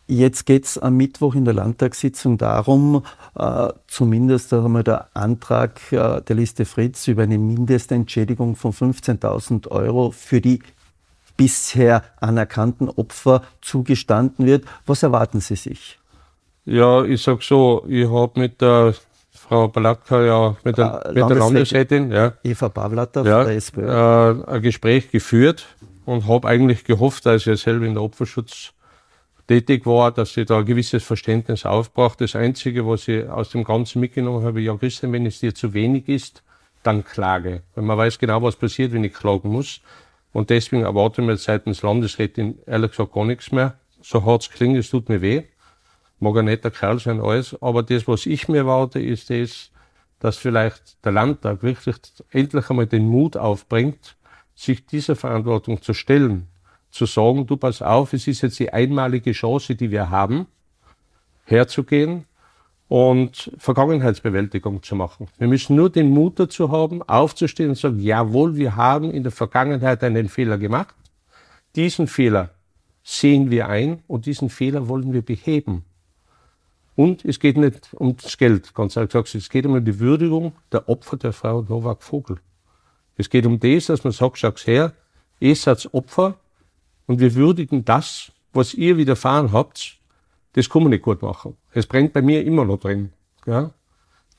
Jetzt 0.07 0.45
geht 0.45 0.63
es 0.63 0.77
am 0.77 0.95
Mittwoch 0.95 1.35
in 1.35 1.43
der 1.43 1.53
Landtagssitzung 1.53 2.37
darum, 2.37 3.03
äh, 3.35 3.73
zumindest 3.87 4.53
einmal 4.53 4.85
der 4.85 5.09
Antrag 5.13 5.81
äh, 5.91 6.21
der 6.21 6.35
Liste 6.37 6.63
Fritz 6.63 7.09
über 7.09 7.23
eine 7.23 7.37
Mindestentschädigung 7.37 8.55
von 8.55 8.71
15.000 8.71 9.67
Euro 9.67 10.11
für 10.11 10.39
die 10.39 10.61
bisher 11.35 12.03
anerkannten 12.21 12.87
Opfer 12.87 13.41
zugestanden 13.59 14.45
wird. 14.45 14.63
Was 14.85 15.03
erwarten 15.03 15.41
Sie 15.41 15.57
sich? 15.57 15.99
Ja, 16.67 17.05
ich 17.05 17.21
sag 17.21 17.43
so, 17.43 17.85
ich 17.87 18.09
habe 18.09 18.37
mit 18.41 18.59
der 18.59 18.93
Frau 19.31 19.69
Balatka 19.69 20.21
ja 20.21 20.57
mit 20.65 20.77
der, 20.77 21.05
äh, 21.05 21.13
mit 21.13 21.29
der 21.29 21.37
Landesrätin, 21.37 22.11
ja, 22.11 22.33
Eva 22.43 22.67
Pavlatter 22.67 23.23
ja, 23.23 23.45
der 23.45 23.55
SPÖ. 23.55 23.87
Äh, 23.87 24.43
ein 24.51 24.61
Gespräch 24.61 25.09
geführt 25.09 25.65
und 26.05 26.27
habe 26.27 26.45
eigentlich 26.45 26.83
gehofft, 26.83 27.25
dass 27.25 27.47
ich 27.47 27.61
selber 27.61 27.85
in 27.85 27.93
der 27.93 28.03
Opferschutz 28.03 28.73
tätig 29.47 29.85
war, 29.85 30.11
dass 30.11 30.33
sie 30.33 30.43
da 30.43 30.59
ein 30.59 30.65
gewisses 30.65 31.05
Verständnis 31.05 31.65
aufbraucht. 31.65 32.19
Das 32.19 32.35
Einzige, 32.35 32.85
was 32.85 33.07
ich 33.07 33.29
aus 33.29 33.51
dem 33.51 33.63
Ganzen 33.63 34.01
mitgenommen 34.01 34.43
habe, 34.43 34.59
ja 34.59 34.75
Christian, 34.75 35.13
wenn 35.13 35.25
es 35.25 35.39
dir 35.39 35.55
zu 35.55 35.73
wenig 35.73 36.09
ist, 36.09 36.43
dann 36.83 37.05
klage. 37.05 37.61
Weil 37.75 37.85
man 37.85 37.97
weiß 37.97 38.19
genau, 38.19 38.43
was 38.43 38.57
passiert, 38.57 38.91
wenn 38.91 39.05
ich 39.05 39.13
klagen 39.13 39.49
muss. 39.49 39.79
Und 40.33 40.49
deswegen 40.49 40.83
erwarte 40.83 41.21
ich 41.21 41.27
mir 41.27 41.37
seitens 41.37 41.81
Landesrätin 41.81 42.59
ehrlich 42.65 42.91
gesagt 42.91 43.13
gar 43.13 43.23
nichts 43.23 43.53
mehr. 43.53 43.75
So 44.01 44.25
hart 44.25 44.41
es 44.41 44.49
klingt, 44.51 44.77
es 44.77 44.89
tut 44.89 45.07
mir 45.07 45.21
weh. 45.21 45.43
Mag 46.19 46.37
ein 46.37 46.45
netter 46.45 46.71
Kerl 46.71 46.99
sein, 46.99 47.21
alles. 47.21 47.55
Aber 47.61 47.83
das, 47.83 48.07
was 48.07 48.25
ich 48.25 48.47
mir 48.47 48.59
erwarte, 48.59 48.99
ist 48.99 49.29
das, 49.29 49.71
dass 50.19 50.37
vielleicht 50.37 51.03
der 51.05 51.11
Landtag 51.11 51.61
wirklich 51.63 51.97
endlich 52.31 52.69
einmal 52.69 52.87
den 52.87 53.07
Mut 53.07 53.37
aufbringt, 53.37 54.15
sich 54.55 54.85
dieser 54.85 55.15
Verantwortung 55.15 55.81
zu 55.81 55.93
stellen 55.93 56.47
zu 56.97 57.05
sagen, 57.05 57.45
du 57.45 57.57
pass 57.57 57.81
auf, 57.81 58.13
es 58.13 58.27
ist 58.27 58.41
jetzt 58.41 58.59
die 58.59 58.71
einmalige 58.71 59.31
Chance, 59.31 59.75
die 59.75 59.91
wir 59.91 60.09
haben, 60.09 60.47
herzugehen 61.43 62.25
und 62.87 63.51
Vergangenheitsbewältigung 63.57 64.81
zu 64.81 64.95
machen. 64.95 65.27
Wir 65.37 65.47
müssen 65.47 65.75
nur 65.75 65.89
den 65.89 66.09
Mut 66.09 66.39
dazu 66.39 66.71
haben, 66.71 67.03
aufzustehen 67.03 67.69
und 67.69 67.75
zu 67.75 67.89
sagen, 67.89 67.99
jawohl, 67.99 68.55
wir 68.55 68.75
haben 68.75 69.11
in 69.11 69.23
der 69.23 69.31
Vergangenheit 69.31 70.03
einen 70.03 70.29
Fehler 70.29 70.57
gemacht. 70.57 70.95
Diesen 71.75 72.07
Fehler 72.07 72.51
sehen 73.03 73.51
wir 73.51 73.67
ein 73.67 74.03
und 74.07 74.25
diesen 74.25 74.49
Fehler 74.49 74.87
wollen 74.87 75.13
wir 75.13 75.21
beheben. 75.21 75.83
Und 76.97 77.23
es 77.25 77.39
geht 77.39 77.57
nicht 77.57 77.93
ums 77.93 78.39
Geld, 78.39 78.73
ganz 78.73 78.95
ehrlich 78.95 79.11
gesagt, 79.11 79.35
es 79.35 79.49
geht 79.49 79.67
um 79.67 79.85
die 79.85 79.99
Würdigung 79.99 80.53
der 80.71 80.89
Opfer 80.89 81.15
der 81.15 81.31
Frau 81.31 81.61
Novak 81.61 82.01
Vogel. 82.01 82.39
Es 83.17 83.29
geht 83.29 83.45
um 83.45 83.59
das, 83.59 83.85
dass 83.85 84.03
man 84.03 84.11
sagt, 84.11 84.39
schau 84.39 84.51
her, 84.65 84.93
ihr 85.39 85.55
seid 85.55 85.87
Opfer, 85.93 86.39
und 87.05 87.19
wir 87.19 87.35
würdigen 87.35 87.85
das, 87.85 88.31
was 88.51 88.73
ihr 88.73 88.97
widerfahren 88.97 89.51
habt, 89.51 89.99
das 90.53 90.69
kann 90.71 90.81
man 90.81 90.89
nicht 90.89 91.03
gut 91.03 91.21
machen. 91.21 91.55
Es 91.71 91.85
brennt 91.85 92.13
bei 92.13 92.23
mir 92.23 92.43
immer 92.43 92.65
noch 92.65 92.79
drin. 92.79 93.13
Ja? 93.45 93.69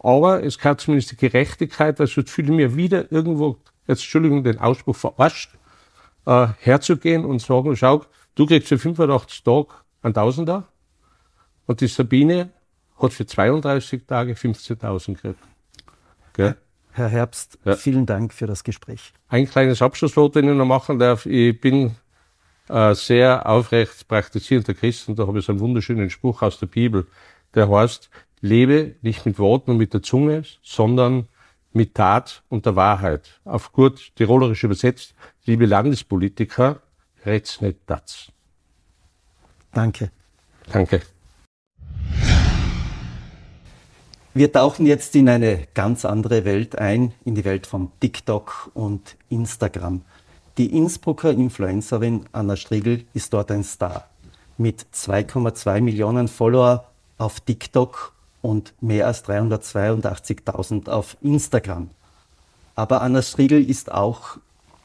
Aber 0.00 0.43
es 0.43 0.59
kann 0.59 0.79
zumindest 0.79 1.12
die 1.12 1.17
Gerechtigkeit, 1.17 1.97
sonst 1.97 2.29
fühle 2.29 2.49
ich 2.49 2.57
mir 2.57 2.75
wieder 2.75 3.11
irgendwo, 3.12 3.59
jetzt 3.87 4.00
Entschuldigung, 4.00 4.43
den 4.43 4.59
Ausspruch 4.59 4.97
verarscht, 4.97 5.50
äh, 6.27 6.49
herzugehen 6.59 7.25
und 7.25 7.41
sagen, 7.41 7.77
schau, 7.77 8.05
du 8.35 8.47
kriegst 8.47 8.67
für 8.67 8.81
85 8.81 9.45
Tage 9.45 9.69
ein 10.03 10.12
Tausender 10.12 10.67
und 11.68 11.82
die 11.82 11.87
Sabine 11.87 12.50
hat 12.98 13.12
für 13.12 13.26
32 13.26 14.06
Tage 14.06 14.32
15.000 14.32 15.14
gekriegt. 15.14 15.38
Gell? 16.32 16.56
Herr 16.90 17.08
Herbst, 17.08 17.58
ja. 17.64 17.76
vielen 17.76 18.06
Dank 18.06 18.32
für 18.32 18.46
das 18.46 18.64
Gespräch. 18.64 19.12
Ein 19.28 19.48
kleines 19.48 19.82
Abschlusswort, 19.82 20.34
wenn 20.34 20.48
ich 20.48 20.56
noch 20.56 20.64
machen 20.64 20.98
darf. 20.98 21.26
Ich 21.26 21.60
bin 21.60 21.94
äh, 22.68 22.94
sehr 22.94 23.46
aufrecht 23.46 24.08
praktizierender 24.08 24.75
Christen, 24.75 25.14
da 25.14 25.26
habe 25.26 25.38
ich 25.38 25.44
so 25.44 25.52
einen 25.52 25.60
wunderschönen 25.60 26.10
Spruch 26.10 26.42
aus 26.42 26.58
der 26.58 26.66
Bibel, 26.66 27.06
der 27.54 27.68
heißt, 27.68 28.10
lebe 28.40 28.96
nicht 29.02 29.26
mit 29.26 29.38
Worten 29.38 29.72
und 29.72 29.76
mit 29.76 29.94
der 29.94 30.02
Zunge, 30.02 30.42
sondern 30.62 31.28
mit 31.72 31.94
Tat 31.94 32.42
und 32.48 32.66
der 32.66 32.76
Wahrheit. 32.76 33.40
Auf 33.44 33.72
gut 33.72 34.12
tirolerisch 34.16 34.64
übersetzt, 34.64 35.14
liebe 35.44 35.66
Landespolitiker, 35.66 36.80
red's 37.26 37.60
nicht 37.60 37.78
das. 37.87 38.32
Danke. 39.72 40.10
Danke. 40.72 41.02
Wir 44.38 44.52
tauchen 44.52 44.87
jetzt 44.87 45.16
in 45.16 45.28
eine 45.28 45.66
ganz 45.75 46.04
andere 46.04 46.45
Welt 46.45 46.78
ein, 46.78 47.12
in 47.25 47.35
die 47.35 47.45
Welt 47.45 47.66
von 47.66 47.90
TikTok 47.99 48.71
und 48.73 49.16
Instagram. 49.30 50.02
Die 50.59 50.76
Innsbrucker 50.76 51.33
Influencerin 51.33 52.25
Anna 52.30 52.54
Striegel 52.54 53.04
ist 53.14 53.33
dort 53.33 53.50
ein 53.50 53.64
Star. 53.64 54.09
Mit 54.57 54.87
2,2 54.95 55.80
Millionen 55.80 56.28
Follower 56.28 56.85
auf 57.18 57.40
TikTok 57.40 58.12
und 58.40 58.75
mehr 58.80 59.09
als 59.09 59.25
382.000 59.25 60.88
auf 60.88 61.16
Instagram. 61.21 61.90
Aber 62.76 63.02
Anna 63.02 63.23
Striegel 63.23 63.68
ist 63.68 63.90
auch 63.90 64.38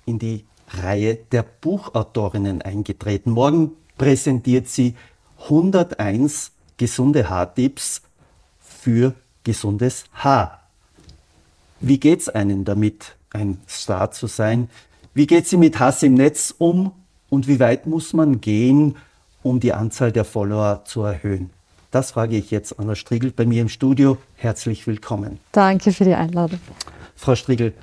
in 0.08 0.18
die 0.18 0.46
Reihe 0.82 1.14
der 1.32 1.44
Buchautorinnen 1.44 2.64
eingetreten. 2.64 3.30
Morgen 3.30 3.74
präsentiert 4.00 4.68
sie 4.68 4.96
101 5.44 6.54
gesunde 6.78 7.30
Haartipps 7.30 8.02
für 8.60 9.14
gesundes 9.44 10.06
Haar. 10.14 10.62
Wie 11.80 12.00
geht's 12.00 12.30
einem 12.30 12.66
damit, 12.66 13.16
ein 13.32 13.60
Star 13.68 14.12
zu 14.12 14.28
sein? 14.28 14.70
Wie 15.14 15.28
geht 15.28 15.48
sie 15.48 15.58
mit 15.58 15.80
Hass 15.80 16.02
im 16.04 16.14
Netz 16.14 16.54
um 16.58 16.92
und 17.30 17.48
wie 17.48 17.60
weit 17.60 17.88
muss 17.88 18.14
man 18.14 18.42
gehen, 18.42 18.96
um 19.42 19.60
die 19.60 19.74
Anzahl 19.74 20.12
der 20.12 20.26
Follower 20.26 20.86
zu 20.86 21.02
erhöhen? 21.02 21.50
Das 21.92 22.12
frage 22.12 22.38
ich 22.38 22.50
jetzt 22.50 22.80
Anna 22.80 22.96
Striegel 22.96 23.32
bei 23.32 23.46
mir 23.46 23.62
im 23.62 23.70
Studio. 23.70 24.18
Herzlich 24.36 24.88
willkommen. 24.88 25.40
Danke 25.52 25.92
für 25.92 26.06
die 26.06 26.16
Einladung. 26.16 26.60
Frau 27.16 27.36
Striegel, 27.36 27.74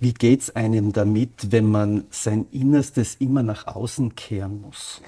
wie 0.00 0.14
geht 0.14 0.42
es 0.42 0.56
einem 0.56 0.92
damit, 0.92 1.52
wenn 1.52 1.70
man 1.70 2.04
sein 2.10 2.46
Innerstes 2.52 3.16
immer 3.16 3.42
nach 3.42 3.66
außen 3.66 4.14
kehren 4.14 4.62
muss? 4.62 5.02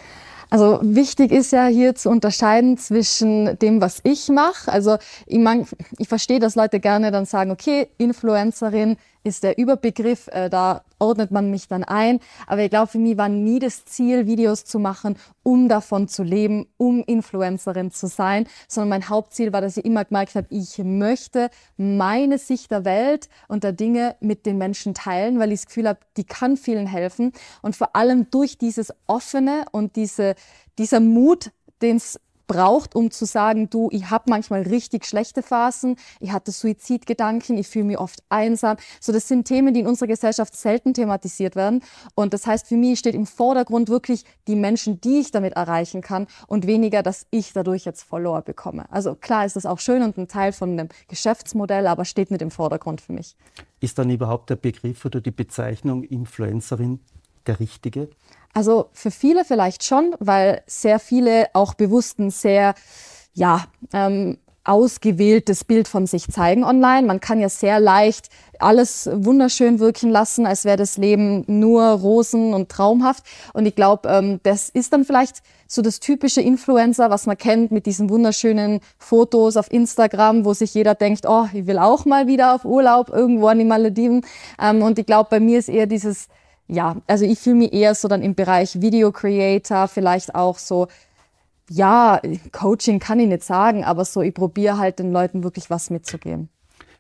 Also 0.49 0.79
wichtig 0.83 1.33
ist 1.33 1.53
ja 1.53 1.67
hier 1.67 1.95
zu 1.95 2.09
unterscheiden 2.09 2.79
zwischen 2.79 3.59
dem, 3.59 3.81
was 3.81 4.01
ich 4.05 4.29
mache. 4.29 4.71
Also 4.71 4.97
ich, 5.27 5.39
mein, 5.39 5.67
ich 5.99 6.09
verstehe, 6.09 6.39
dass 6.39 6.55
Leute 6.55 6.79
gerne 6.81 7.11
dann 7.11 7.25
sagen, 7.25 7.51
okay, 7.51 7.89
Influencerin 7.99 8.97
ist 9.27 9.43
der 9.43 9.59
Überbegriff, 9.59 10.29
äh, 10.29 10.49
da 10.49 10.85
ordnet 11.01 11.33
man 11.33 11.51
mich 11.51 11.67
dann 11.67 11.83
ein. 11.83 12.21
Aber 12.47 12.63
ich 12.63 12.71
glaube, 12.71 12.87
für 12.87 12.99
mich 12.99 13.19
war 13.19 13.29
nie 13.29 13.59
das 13.59 13.85
Ziel, 13.85 14.27
Videos 14.27 14.65
zu 14.65 14.79
machen, 14.79 15.17
um 15.43 15.69
davon 15.69 16.07
zu 16.07 16.23
leben, 16.23 16.67
um 16.77 17.03
Influencerin 17.05 17.91
zu 17.91 18.07
sein, 18.07 18.47
sondern 18.69 18.91
mein 18.91 19.09
Hauptziel 19.09 19.53
war, 19.53 19.61
dass 19.61 19.77
ich 19.77 19.85
immer 19.85 20.05
gemerkt 20.05 20.37
habe, 20.37 20.47
ich 20.51 20.79
möchte 20.79 21.51
meine 21.77 22.39
Sicht 22.39 22.71
der 22.71 22.85
Welt 22.85 23.29
und 23.49 23.65
der 23.65 23.73
Dinge 23.73 24.15
mit 24.21 24.47
den 24.47 24.59
Menschen 24.59 24.95
teilen, 24.95 25.41
weil 25.41 25.51
ich 25.51 25.61
das 25.61 25.67
Gefühl 25.67 25.89
habe, 25.89 25.99
die 26.17 26.25
kann 26.25 26.57
vielen 26.57 26.87
helfen. 26.87 27.33
Und 27.63 27.75
vor 27.75 27.97
allem 27.97 28.31
durch 28.31 28.59
dieses 28.59 28.95
Offene 29.09 29.65
und 29.73 29.97
diese, 29.97 30.37
dieser 30.79 31.01
Mut, 31.01 31.51
den 31.83 31.97
es 31.97 32.21
braucht, 32.47 32.95
um 32.95 33.11
zu 33.11 33.25
sagen, 33.25 33.71
du, 33.71 33.89
ich 33.93 34.11
habe 34.11 34.25
manchmal 34.29 34.63
richtig 34.63 35.05
schlechte 35.05 35.43
Phasen, 35.43 35.97
ich 36.21 36.33
hatte 36.33 36.53
Suizidgedanken, 36.53 37.59
ich 37.59 37.69
fühle 37.69 37.87
mich 37.87 37.99
oft 37.99 38.23
einsam. 38.29 38.77
So, 39.01 39.13
das 39.13 39.29
sind 39.29 39.47
Themen, 39.47 39.75
die 39.75 39.81
in 39.81 39.87
unserer 39.87 40.09
Gesellschaft 40.09 40.57
selten 40.57 40.95
thematisiert 40.95 41.57
werden. 41.57 41.83
Und 42.15 42.35
das 42.35 42.47
heißt, 42.47 42.67
für 42.67 42.77
mich 42.77 42.99
steht 42.99 43.15
im 43.15 43.27
Vordergrund 43.27 43.89
wirklich 43.89 44.25
die 44.47 44.57
Menschen, 44.57 45.01
die 45.01 45.19
ich 45.21 45.31
damit 45.31 45.55
erreichen 45.55 46.01
kann 46.01 46.27
und 46.47 46.67
weniger, 46.67 47.03
dass 47.03 47.27
ich 47.31 47.53
dadurch 47.53 47.85
jetzt 47.85 48.03
Follower 48.03 48.43
bekomme. 48.43 48.91
Also 48.91 49.15
klar 49.15 49.45
ist 49.45 49.57
das 49.57 49.67
auch 49.67 49.79
schön 49.79 50.03
und 50.03 50.17
ein 50.17 50.29
Teil 50.29 50.53
von 50.53 50.71
einem 50.71 50.89
Geschäftsmodell, 51.09 51.87
aber 51.87 52.05
steht 52.05 52.31
nicht 52.31 52.43
im 52.43 52.51
Vordergrund 52.51 53.01
für 53.01 53.13
mich. 53.13 53.37
Ist 53.81 53.99
dann 53.99 54.11
überhaupt 54.11 54.51
der 54.51 54.57
Begriff 54.57 55.05
oder 55.05 55.21
die 55.21 55.31
Bezeichnung 55.31 56.03
Influencerin 56.03 57.01
der 57.47 57.61
richtige? 57.61 58.09
Also 58.57 58.87
für 58.95 59.11
viele 59.11 59.45
vielleicht 59.45 59.85
schon, 59.85 60.15
weil 60.19 60.63
sehr 60.67 60.99
viele 60.99 61.49
auch 61.53 61.75
bewussten, 61.75 62.31
sehr 62.31 62.75
ja, 63.35 63.67
ähm, 63.93 64.39
ausgewähltes 64.65 65.63
Bild 65.63 65.89
von 65.89 66.07
sich 66.07 66.29
zeigen 66.29 66.65
online. 66.65 67.07
Man 67.07 67.21
kann 67.21 67.39
ja 67.39 67.51
sehr 67.51 67.81
leicht 67.81 68.31
alles 68.59 69.11
wunderschön 69.13 69.79
wirken 69.79 70.09
lassen, 70.09 70.47
als 70.47 70.65
wäre 70.65 70.79
das 70.79 70.97
Leben 70.97 71.45
nur 71.49 71.85
Rosen 71.85 72.55
und 72.55 72.71
traumhaft. 72.71 73.25
Und 73.53 73.67
ich 73.67 73.75
glaube, 73.75 74.09
ähm, 74.09 74.41
das 74.43 74.71
ist 74.71 74.95
dann 74.95 75.05
vielleicht 75.05 75.43
so 75.69 75.83
das 75.83 76.01
typische 76.01 76.41
Influencer, 76.41 77.11
was 77.11 77.27
man 77.27 77.37
kennt 77.37 77.73
mit 77.73 77.85
diesen 77.85 78.09
wunderschönen 78.09 78.81
Fotos 78.97 79.59
auf 79.59 79.71
Instagram, 79.71 80.47
wo 80.47 80.55
sich 80.55 80.73
jeder 80.73 80.95
denkt, 80.95 81.27
oh, 81.29 81.47
ich 81.53 81.67
will 81.67 81.79
auch 81.79 82.07
mal 82.07 82.27
wieder 82.27 82.55
auf 82.55 82.65
Urlaub 82.65 83.11
irgendwo 83.11 83.49
an 83.49 83.59
die 83.59 83.67
Malediven. 83.67 84.25
Ähm, 84.59 84.81
und 84.81 84.99
ich 84.99 85.05
glaube, 85.05 85.29
bei 85.29 85.41
mir 85.41 85.59
ist 85.59 85.69
eher 85.69 85.87
dieses, 85.87 86.29
ja, 86.69 86.97
also 87.07 87.25
ich 87.25 87.39
fühle 87.39 87.57
mich 87.57 87.73
eher 87.73 87.95
so 87.95 88.09
dann 88.09 88.23
im 88.23 88.35
Bereich 88.35 88.81
Video 88.81 89.13
Creator, 89.13 89.89
vielleicht 89.89 90.35
auch 90.35 90.59
so 90.59 90.89
ja, 91.69 92.21
Coaching 92.53 93.01
kann 93.01 93.21
ich 93.21 93.29
nicht 93.29 93.43
sagen, 93.43 93.85
aber 93.85 94.05
so, 94.05 94.23
ich 94.23 94.35
probiere 94.35 94.79
halt 94.79 94.99
den 94.99 95.13
Leuten 95.13 95.43
wirklich 95.43 95.71
was 95.71 95.91
mitzugeben. 95.91 96.49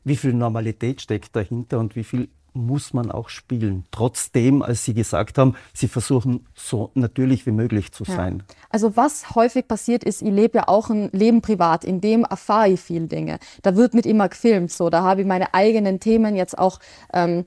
Wie 0.04 0.16
viel 0.16 0.32
Normalität 0.32 1.00
steckt 1.00 1.34
dahinter 1.36 1.78
und 1.78 1.96
wie 1.96 2.04
viel 2.04 2.28
muss 2.52 2.94
man 2.94 3.10
auch 3.10 3.28
spielen? 3.28 3.84
Trotzdem, 3.90 4.62
als 4.62 4.84
Sie 4.84 4.94
gesagt 4.94 5.36
haben, 5.38 5.54
Sie 5.74 5.88
versuchen 5.88 6.46
so 6.54 6.90
natürlich 6.94 7.44
wie 7.46 7.50
möglich 7.50 7.92
zu 7.92 8.04
sein. 8.04 8.38
Ja. 8.38 8.54
Also 8.70 8.96
was 8.96 9.34
häufig 9.34 9.68
passiert 9.68 10.04
ist, 10.04 10.22
ich 10.22 10.30
lebe 10.30 10.58
ja 10.58 10.68
auch 10.68 10.88
ein 10.88 11.10
Leben 11.12 11.42
privat, 11.42 11.84
in 11.84 12.00
dem 12.00 12.24
erfahre 12.24 12.70
ich 12.70 12.80
viel 12.80 13.06
Dinge. 13.08 13.38
Da 13.62 13.76
wird 13.76 13.94
mit 13.94 14.06
immer 14.06 14.28
gefilmt, 14.28 14.72
so, 14.72 14.90
da 14.90 15.02
habe 15.02 15.20
ich 15.20 15.26
meine 15.26 15.54
eigenen 15.54 16.00
Themen 16.00 16.34
jetzt 16.34 16.56
auch 16.56 16.80
ähm, 17.12 17.44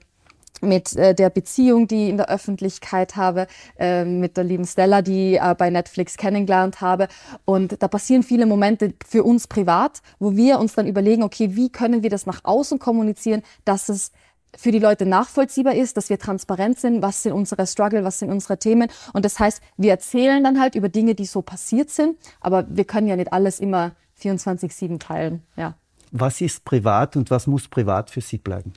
mit 0.61 0.95
äh, 0.95 1.13
der 1.13 1.29
Beziehung, 1.29 1.87
die 1.87 2.05
ich 2.05 2.09
in 2.09 2.17
der 2.17 2.29
Öffentlichkeit 2.29 3.15
habe, 3.15 3.47
äh, 3.77 4.05
mit 4.05 4.37
der 4.37 4.43
lieben 4.43 4.65
Stella, 4.65 5.01
die 5.01 5.33
ich 5.33 5.41
äh, 5.41 5.55
bei 5.57 5.69
Netflix 5.69 6.17
kennengelernt 6.17 6.81
habe. 6.81 7.07
Und 7.45 7.81
da 7.81 7.87
passieren 7.87 8.23
viele 8.23 8.45
Momente 8.45 8.93
für 9.07 9.23
uns 9.23 9.47
privat, 9.47 10.01
wo 10.19 10.35
wir 10.35 10.59
uns 10.59 10.75
dann 10.75 10.87
überlegen, 10.87 11.23
okay, 11.23 11.55
wie 11.55 11.69
können 11.69 12.03
wir 12.03 12.09
das 12.09 12.25
nach 12.25 12.41
außen 12.43 12.79
kommunizieren, 12.79 13.43
dass 13.65 13.89
es 13.89 14.11
für 14.57 14.71
die 14.71 14.79
Leute 14.79 15.05
nachvollziehbar 15.05 15.75
ist, 15.75 15.97
dass 15.97 16.09
wir 16.09 16.17
transparent 16.17 16.79
sind, 16.79 17.01
was 17.01 17.23
sind 17.23 17.33
unsere 17.33 17.67
Struggle, 17.67 18.03
was 18.03 18.19
sind 18.19 18.31
unsere 18.31 18.57
Themen. 18.57 18.89
Und 19.13 19.25
das 19.25 19.39
heißt, 19.39 19.61
wir 19.77 19.91
erzählen 19.91 20.43
dann 20.43 20.59
halt 20.59 20.75
über 20.75 20.89
Dinge, 20.89 21.15
die 21.15 21.25
so 21.25 21.41
passiert 21.41 21.89
sind, 21.89 22.17
aber 22.41 22.65
wir 22.69 22.85
können 22.85 23.07
ja 23.07 23.15
nicht 23.15 23.31
alles 23.31 23.59
immer 23.59 23.91
24-7 24.21 24.99
teilen. 24.99 25.43
Ja. 25.55 25.75
Was 26.11 26.41
ist 26.41 26.65
privat 26.65 27.15
und 27.15 27.29
was 27.29 27.45
muss 27.45 27.67
privat 27.67 28.09
für 28.09 28.21
Sie 28.21 28.39
bleiben? 28.39 28.73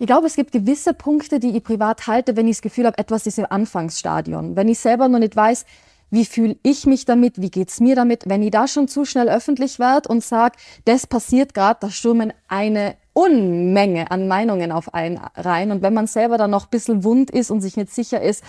Ich 0.00 0.06
glaube, 0.06 0.26
es 0.28 0.34
gibt 0.34 0.52
gewisse 0.52 0.94
Punkte, 0.94 1.40
die 1.40 1.54
ich 1.54 1.62
privat 1.62 2.06
halte, 2.06 2.34
wenn 2.34 2.48
ich 2.48 2.56
das 2.56 2.62
Gefühl 2.62 2.86
habe, 2.86 2.96
etwas 2.96 3.26
ist 3.26 3.38
im 3.38 3.44
Anfangsstadion. 3.46 4.56
Wenn 4.56 4.66
ich 4.66 4.78
selber 4.78 5.08
noch 5.08 5.18
nicht 5.18 5.36
weiß, 5.36 5.66
wie 6.08 6.24
fühle 6.24 6.56
ich 6.62 6.86
mich 6.86 7.04
damit, 7.04 7.42
wie 7.42 7.50
geht's 7.50 7.80
mir 7.80 7.96
damit. 7.96 8.26
Wenn 8.26 8.42
ich 8.42 8.50
da 8.50 8.66
schon 8.66 8.88
zu 8.88 9.04
schnell 9.04 9.28
öffentlich 9.28 9.78
werde 9.78 10.08
und 10.08 10.24
sage, 10.24 10.56
das 10.86 11.06
passiert 11.06 11.52
gerade, 11.52 11.80
da 11.82 11.90
stürmen 11.90 12.32
eine 12.48 12.96
Unmenge 13.12 14.10
an 14.10 14.26
Meinungen 14.26 14.72
auf 14.72 14.94
einen 14.94 15.20
rein. 15.34 15.70
Und 15.70 15.82
wenn 15.82 15.92
man 15.92 16.06
selber 16.06 16.38
dann 16.38 16.50
noch 16.50 16.64
ein 16.64 16.70
bisschen 16.70 17.04
wund 17.04 17.30
ist 17.30 17.50
und 17.50 17.60
sich 17.60 17.76
nicht 17.76 17.92
sicher 17.92 18.22
ist, 18.22 18.42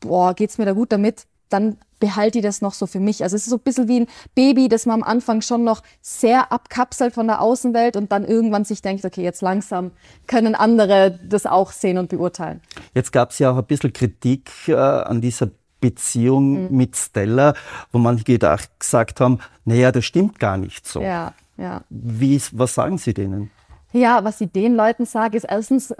boah, 0.00 0.34
geht's 0.34 0.58
mir 0.58 0.66
da 0.66 0.72
gut 0.72 0.92
damit, 0.92 1.24
dann 1.52 1.76
behalte 2.00 2.38
ich 2.38 2.44
das 2.44 2.62
noch 2.62 2.74
so 2.74 2.86
für 2.86 2.98
mich. 2.98 3.22
Also 3.22 3.36
es 3.36 3.42
ist 3.42 3.50
so 3.50 3.56
ein 3.56 3.62
bisschen 3.62 3.86
wie 3.86 4.00
ein 4.00 4.06
Baby, 4.34 4.68
das 4.68 4.86
man 4.86 5.02
am 5.02 5.08
Anfang 5.08 5.40
schon 5.40 5.62
noch 5.62 5.82
sehr 6.00 6.50
abkapselt 6.50 7.14
von 7.14 7.28
der 7.28 7.40
Außenwelt 7.40 7.96
und 7.96 8.10
dann 8.10 8.24
irgendwann 8.24 8.64
sich 8.64 8.82
denkt, 8.82 9.04
okay, 9.04 9.22
jetzt 9.22 9.40
langsam 9.40 9.92
können 10.26 10.56
andere 10.56 11.20
das 11.28 11.46
auch 11.46 11.70
sehen 11.70 11.98
und 11.98 12.08
beurteilen. 12.08 12.60
Jetzt 12.92 13.12
gab 13.12 13.30
es 13.30 13.38
ja 13.38 13.52
auch 13.52 13.56
ein 13.56 13.66
bisschen 13.66 13.92
Kritik 13.92 14.50
äh, 14.66 14.74
an 14.74 15.20
dieser 15.20 15.50
Beziehung 15.80 16.64
mhm. 16.64 16.76
mit 16.76 16.96
Stella, 16.96 17.54
wo 17.92 17.98
manche 17.98 18.24
gedacht, 18.24 18.68
gesagt 18.80 19.20
haben, 19.20 19.38
naja, 19.64 19.92
das 19.92 20.04
stimmt 20.04 20.40
gar 20.40 20.56
nicht 20.56 20.88
so. 20.88 21.02
Ja, 21.02 21.34
ja. 21.56 21.82
Wie, 21.88 22.40
was 22.52 22.74
sagen 22.74 22.98
Sie 22.98 23.14
denen? 23.14 23.50
Ja, 23.92 24.24
was 24.24 24.40
ich 24.40 24.50
den 24.50 24.74
Leuten 24.74 25.04
sage, 25.04 25.36
ist 25.36 25.44
erstens, 25.44 25.94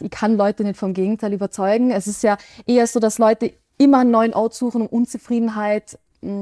ich 0.00 0.10
kann 0.10 0.36
Leute 0.36 0.64
nicht 0.64 0.78
vom 0.78 0.94
Gegenteil 0.94 1.34
überzeugen. 1.34 1.90
Es 1.90 2.06
ist 2.06 2.22
ja 2.22 2.38
eher 2.66 2.86
so, 2.86 2.98
dass 2.98 3.18
Leute 3.18 3.52
immer 3.78 3.98
einen 4.00 4.10
neuen 4.10 4.34
Ort 4.34 4.54
suchen, 4.54 4.82
um 4.82 4.86
Unzufriedenheit 4.86 5.98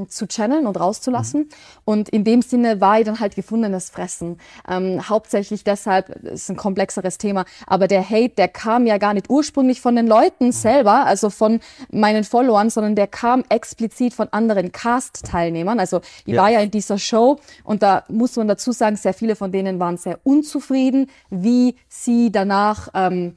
zu 0.09 0.27
channeln 0.27 0.67
und 0.67 0.79
rauszulassen. 0.79 1.41
Mhm. 1.41 1.49
Und 1.85 2.09
in 2.09 2.25
dem 2.25 2.43
Sinne 2.43 2.81
war 2.81 2.99
ich 2.99 3.07
dann 3.07 3.21
halt 3.21 3.35
gefundenes 3.35 3.91
Fressen. 3.91 4.39
Ähm, 4.69 5.09
hauptsächlich 5.09 5.65
deshalb, 5.65 6.09
ist 6.25 6.51
ein 6.51 6.57
komplexeres 6.57 7.19
Thema, 7.19 7.45
aber 7.67 7.89
der 7.89 8.09
Hate, 8.09 8.35
der 8.37 8.49
kam 8.49 8.87
ja 8.87 8.99
gar 8.99 9.15
nicht 9.15 9.29
ursprünglich 9.29 9.81
von 9.81 9.97
den 9.97 10.07
Leuten 10.07 10.47
mhm. 10.47 10.53
selber, 10.53 11.05
also 11.07 11.31
von 11.31 11.61
meinen 11.91 12.25
Followern, 12.25 12.71
sondern 12.71 12.95
der 12.95 13.07
kam 13.07 13.45
explizit 13.49 14.15
von 14.15 14.29
anderen 14.31 14.73
Cast-Teilnehmern. 14.73 15.79
Also 15.79 16.01
ich 16.25 16.35
ja. 16.35 16.43
war 16.43 16.51
ja 16.51 16.61
in 16.61 16.71
dieser 16.71 16.99
Show 16.99 17.39
und 17.63 17.83
da 17.83 18.05
muss 18.09 18.37
man 18.37 18.49
dazu 18.49 18.73
sagen, 18.73 18.97
sehr 18.97 19.15
viele 19.15 19.37
von 19.37 19.53
denen 19.53 19.79
waren 19.81 19.97
sehr 19.97 20.19
unzufrieden, 20.25 21.11
wie 21.31 21.77
sie 21.89 22.33
danach 22.33 22.89
ähm, 22.95 23.37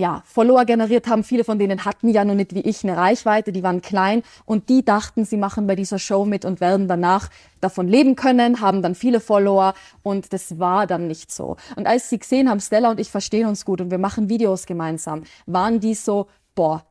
ja, 0.00 0.22
Follower 0.24 0.64
generiert 0.64 1.06
haben. 1.06 1.22
Viele 1.22 1.44
von 1.44 1.58
denen 1.58 1.84
hatten 1.84 2.08
ja 2.08 2.24
noch 2.24 2.34
nicht 2.34 2.54
wie 2.54 2.60
ich 2.60 2.82
eine 2.82 2.96
Reichweite, 2.96 3.52
die 3.52 3.62
waren 3.62 3.82
klein 3.82 4.22
und 4.46 4.68
die 4.68 4.84
dachten, 4.84 5.24
sie 5.24 5.36
machen 5.36 5.66
bei 5.66 5.76
dieser 5.76 5.98
Show 5.98 6.24
mit 6.24 6.44
und 6.44 6.60
werden 6.60 6.88
danach 6.88 7.28
davon 7.60 7.86
leben 7.86 8.16
können, 8.16 8.60
haben 8.60 8.82
dann 8.82 8.94
viele 8.94 9.20
Follower 9.20 9.74
und 10.02 10.32
das 10.32 10.58
war 10.58 10.86
dann 10.86 11.06
nicht 11.06 11.30
so. 11.30 11.56
Und 11.76 11.86
als 11.86 12.08
sie 12.08 12.18
gesehen 12.18 12.48
haben, 12.48 12.60
Stella 12.60 12.90
und 12.90 12.98
ich 12.98 13.10
verstehen 13.10 13.46
uns 13.46 13.64
gut 13.64 13.80
und 13.80 13.90
wir 13.90 13.98
machen 13.98 14.28
Videos 14.28 14.66
gemeinsam, 14.66 15.22
waren 15.46 15.78
die 15.78 15.94
so, 15.94 16.26
boah, 16.54 16.82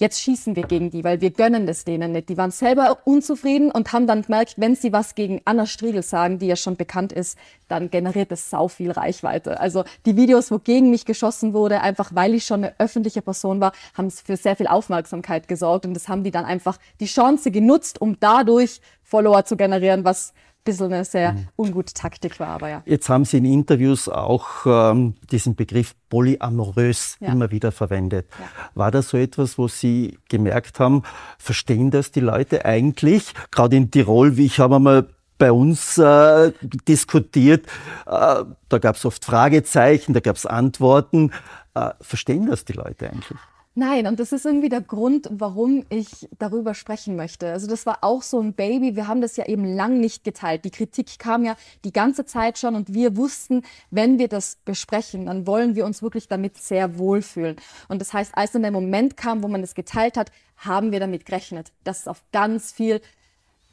jetzt 0.00 0.20
schießen 0.20 0.56
wir 0.56 0.64
gegen 0.64 0.90
die, 0.90 1.04
weil 1.04 1.20
wir 1.20 1.30
gönnen 1.30 1.66
das 1.66 1.84
denen 1.84 2.12
nicht. 2.12 2.28
Die 2.30 2.36
waren 2.36 2.50
selber 2.50 2.98
unzufrieden 3.04 3.70
und 3.70 3.92
haben 3.92 4.06
dann 4.06 4.22
gemerkt, 4.22 4.54
wenn 4.56 4.74
sie 4.74 4.92
was 4.92 5.14
gegen 5.14 5.42
Anna 5.44 5.66
Striegel 5.66 6.02
sagen, 6.02 6.38
die 6.38 6.46
ja 6.46 6.56
schon 6.56 6.76
bekannt 6.76 7.12
ist, 7.12 7.38
dann 7.68 7.90
generiert 7.90 8.32
das 8.32 8.50
sau 8.50 8.68
viel 8.68 8.90
Reichweite. 8.90 9.60
Also 9.60 9.84
die 10.06 10.16
Videos, 10.16 10.50
wo 10.50 10.58
gegen 10.58 10.90
mich 10.90 11.04
geschossen 11.04 11.52
wurde, 11.52 11.82
einfach 11.82 12.10
weil 12.14 12.34
ich 12.34 12.44
schon 12.44 12.64
eine 12.64 12.74
öffentliche 12.80 13.22
Person 13.22 13.60
war, 13.60 13.72
haben 13.94 14.10
für 14.10 14.36
sehr 14.36 14.56
viel 14.56 14.66
Aufmerksamkeit 14.66 15.46
gesorgt 15.46 15.84
und 15.84 15.94
das 15.94 16.08
haben 16.08 16.24
die 16.24 16.30
dann 16.30 16.46
einfach 16.46 16.78
die 16.98 17.06
Chance 17.06 17.50
genutzt, 17.50 18.00
um 18.00 18.16
dadurch 18.18 18.80
Follower 19.02 19.44
zu 19.44 19.56
generieren, 19.56 20.04
was 20.04 20.32
bisschen 20.64 20.92
eine 20.92 21.04
sehr 21.04 21.32
mhm. 21.32 21.48
ungute 21.56 21.94
Taktik 21.94 22.38
war, 22.40 22.48
aber 22.48 22.68
ja. 22.68 22.82
Jetzt 22.86 23.08
haben 23.08 23.24
Sie 23.24 23.38
in 23.38 23.44
Interviews 23.44 24.08
auch 24.08 24.66
ähm, 24.66 25.14
diesen 25.30 25.54
Begriff 25.54 25.94
polyamorös 26.08 27.16
ja. 27.20 27.32
immer 27.32 27.50
wieder 27.50 27.72
verwendet. 27.72 28.26
Ja. 28.38 28.46
War 28.74 28.90
das 28.90 29.10
so 29.10 29.16
etwas, 29.16 29.58
wo 29.58 29.68
Sie 29.68 30.18
gemerkt 30.28 30.80
haben, 30.80 31.02
verstehen 31.38 31.90
das 31.90 32.10
die 32.10 32.20
Leute 32.20 32.64
eigentlich? 32.64 33.32
Gerade 33.50 33.76
in 33.76 33.90
Tirol, 33.90 34.36
wie 34.36 34.46
ich 34.46 34.60
habe 34.60 34.76
einmal 34.76 35.08
bei 35.38 35.50
uns 35.50 35.96
äh, 35.96 36.52
diskutiert, 36.86 37.66
äh, 38.06 38.44
da 38.68 38.78
gab 38.78 38.96
es 38.96 39.04
oft 39.04 39.24
Fragezeichen, 39.24 40.12
da 40.12 40.20
gab 40.20 40.36
es 40.36 40.46
Antworten. 40.46 41.32
Äh, 41.74 41.90
verstehen 42.00 42.46
das 42.46 42.64
die 42.64 42.74
Leute 42.74 43.10
eigentlich? 43.10 43.38
Nein, 43.80 44.06
und 44.06 44.20
das 44.20 44.32
ist 44.32 44.44
irgendwie 44.44 44.68
der 44.68 44.82
Grund, 44.82 45.26
warum 45.30 45.86
ich 45.88 46.28
darüber 46.38 46.74
sprechen 46.74 47.16
möchte. 47.16 47.50
Also 47.50 47.66
das 47.66 47.86
war 47.86 48.00
auch 48.02 48.20
so 48.20 48.38
ein 48.38 48.52
Baby. 48.52 48.94
Wir 48.94 49.08
haben 49.08 49.22
das 49.22 49.38
ja 49.38 49.46
eben 49.46 49.64
lang 49.64 50.00
nicht 50.00 50.22
geteilt. 50.22 50.66
Die 50.66 50.70
Kritik 50.70 51.18
kam 51.18 51.46
ja 51.46 51.56
die 51.82 51.90
ganze 51.90 52.26
Zeit 52.26 52.58
schon 52.58 52.74
und 52.74 52.92
wir 52.92 53.16
wussten, 53.16 53.62
wenn 53.90 54.18
wir 54.18 54.28
das 54.28 54.58
besprechen, 54.66 55.24
dann 55.24 55.46
wollen 55.46 55.76
wir 55.76 55.86
uns 55.86 56.02
wirklich 56.02 56.28
damit 56.28 56.58
sehr 56.58 56.98
wohlfühlen. 56.98 57.56
Und 57.88 58.02
das 58.02 58.12
heißt, 58.12 58.32
als 58.34 58.52
dann 58.52 58.60
der 58.60 58.70
Moment 58.70 59.16
kam, 59.16 59.42
wo 59.42 59.48
man 59.48 59.62
das 59.62 59.74
geteilt 59.74 60.18
hat, 60.18 60.30
haben 60.58 60.92
wir 60.92 61.00
damit 61.00 61.24
gerechnet, 61.24 61.72
dass 61.82 62.00
es 62.00 62.08
auf 62.08 62.22
ganz 62.32 62.72
viel 62.72 63.00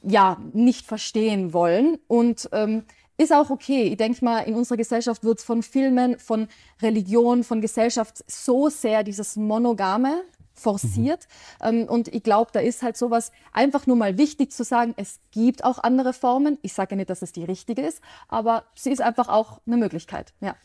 ja 0.04 0.38
nicht 0.54 0.86
verstehen 0.86 1.52
wollen 1.52 1.98
und 2.08 2.48
ähm, 2.54 2.84
ist 3.18 3.34
auch 3.34 3.50
okay. 3.50 3.84
Ich 3.84 3.98
denke 3.98 4.24
mal, 4.24 4.42
in 4.42 4.56
unserer 4.56 4.78
Gesellschaft 4.78 5.24
wird 5.24 5.42
von 5.42 5.64
Filmen, 5.64 6.20
von 6.20 6.48
Religion, 6.82 7.44
von 7.44 7.62
Gesellschaft 7.62 8.24
so 8.28 8.70
sehr 8.70 9.04
dieses 9.04 9.36
Monogame 9.36 10.24
forciert. 10.54 11.28
Mhm. 11.64 11.84
und 11.84 12.08
ich 12.08 12.24
glaube, 12.24 12.50
da 12.52 12.60
ist 12.60 12.82
halt 12.82 12.98
sowas 12.98 13.32
einfach 13.54 13.86
nur 13.86 13.96
mal 13.96 14.18
wichtig 14.18 14.52
zu 14.52 14.64
sagen, 14.64 14.96
es 14.98 15.20
gibt 15.32 15.64
auch 15.64 15.78
andere 15.78 16.14
Formen. 16.14 16.58
Ich 16.64 16.74
sage 16.74 16.92
ja 16.92 16.98
nicht, 16.98 17.12
dass 17.12 17.22
es 17.22 17.32
die 17.32 17.44
richtige 17.44 17.84
ist, 17.84 18.02
aber 18.28 18.64
sie 18.74 18.92
ist 18.92 19.02
einfach 19.02 19.28
auch 19.28 19.62
eine 19.68 19.78
Möglichkeit. 19.78 20.34
Ja 20.42 20.56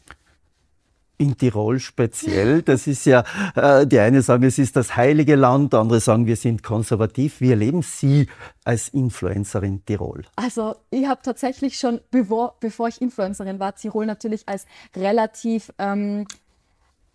in 1.19 1.37
Tirol 1.37 1.79
speziell. 1.79 2.63
Das 2.63 2.87
ist 2.87 3.07
ja, 3.07 3.25
äh, 3.55 3.87
die 3.87 3.99
eine 3.99 4.23
sagen, 4.23 4.45
es 4.45 4.59
ist 4.59 4.77
das 4.77 4.97
heilige 4.97 5.37
Land, 5.37 5.75
andere 5.75 6.01
sagen, 6.01 6.27
wir 6.27 6.37
sind 6.37 6.63
konservativ. 6.63 7.41
Wie 7.41 7.51
erleben 7.51 7.83
Sie 7.83 8.29
als 8.65 8.89
Influencerin 8.89 9.85
Tirol? 9.85 10.25
Also 10.37 10.75
ich 10.91 11.07
habe 11.07 11.21
tatsächlich 11.23 11.79
schon, 11.79 12.01
bevor, 12.11 12.57
bevor 12.61 12.89
ich 12.89 13.01
Influencerin 13.01 13.61
war, 13.61 13.75
Tirol 13.75 14.07
natürlich 14.07 14.49
als 14.49 14.67
relativ 14.97 15.73
ähm, 15.79 16.27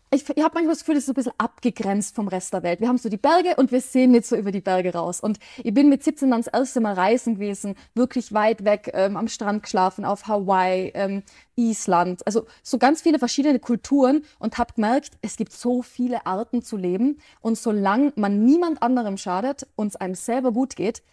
ich, 0.10 0.30
ich 0.30 0.44
habe 0.44 0.54
manchmal 0.54 0.74
das 0.74 0.80
Gefühl, 0.80 0.96
es 0.96 1.04
ist 1.04 1.08
so 1.08 1.12
ein 1.12 1.16
bisschen 1.16 1.34
abgegrenzt 1.38 2.16
vom 2.16 2.28
Rest 2.28 2.54
der 2.54 2.64
Welt. 2.64 2.80
Wir 2.80 2.88
haben 2.88 2.98
so 2.98 3.10
die 3.10 3.18
Berge 3.18 3.56
und 3.58 3.72
wir 3.72 3.82
sehen 3.82 4.12
nicht 4.12 4.26
so 4.26 4.38
über 4.38 4.52
die 4.52 4.62
Berge 4.62 4.94
raus. 4.94 5.20
Und 5.20 5.38
ich 5.58 5.74
bin 5.74 5.90
mit 5.90 6.04
17 6.04 6.32
dann 6.32 6.42
das 6.42 6.54
erste 6.54 6.80
Mal 6.80 6.94
reisen 6.94 7.36
gewesen, 7.36 7.76
wirklich 7.94 8.34
weit 8.34 8.64
weg, 8.64 8.92
ähm, 8.94 9.18
am 9.18 9.28
Strand 9.28 9.64
geschlafen, 9.64 10.06
auf 10.06 10.28
Hawaii, 10.28 10.92
ähm, 10.96 11.24
Island. 11.56 12.26
Also 12.26 12.46
so 12.64 12.78
ganz 12.78 13.02
viele 13.02 13.20
verschiedene 13.20 13.60
Kulturen 13.60 14.24
und 14.40 14.58
habe 14.58 14.74
gemerkt, 14.74 15.18
es 15.22 15.36
gibt 15.36 15.52
so 15.52 15.82
viele 15.82 16.26
Arten 16.26 16.62
zu 16.62 16.78
leben. 16.78 17.20
Und 17.42 17.58
solange 17.58 18.14
man 18.16 18.46
niemand 18.46 18.82
anderem 18.82 19.18
schadet 19.18 19.68
und 19.76 19.88
es 19.88 19.96
einem 19.98 20.16
selber 20.16 20.54
gut 20.54 20.78
geht, 20.78 21.04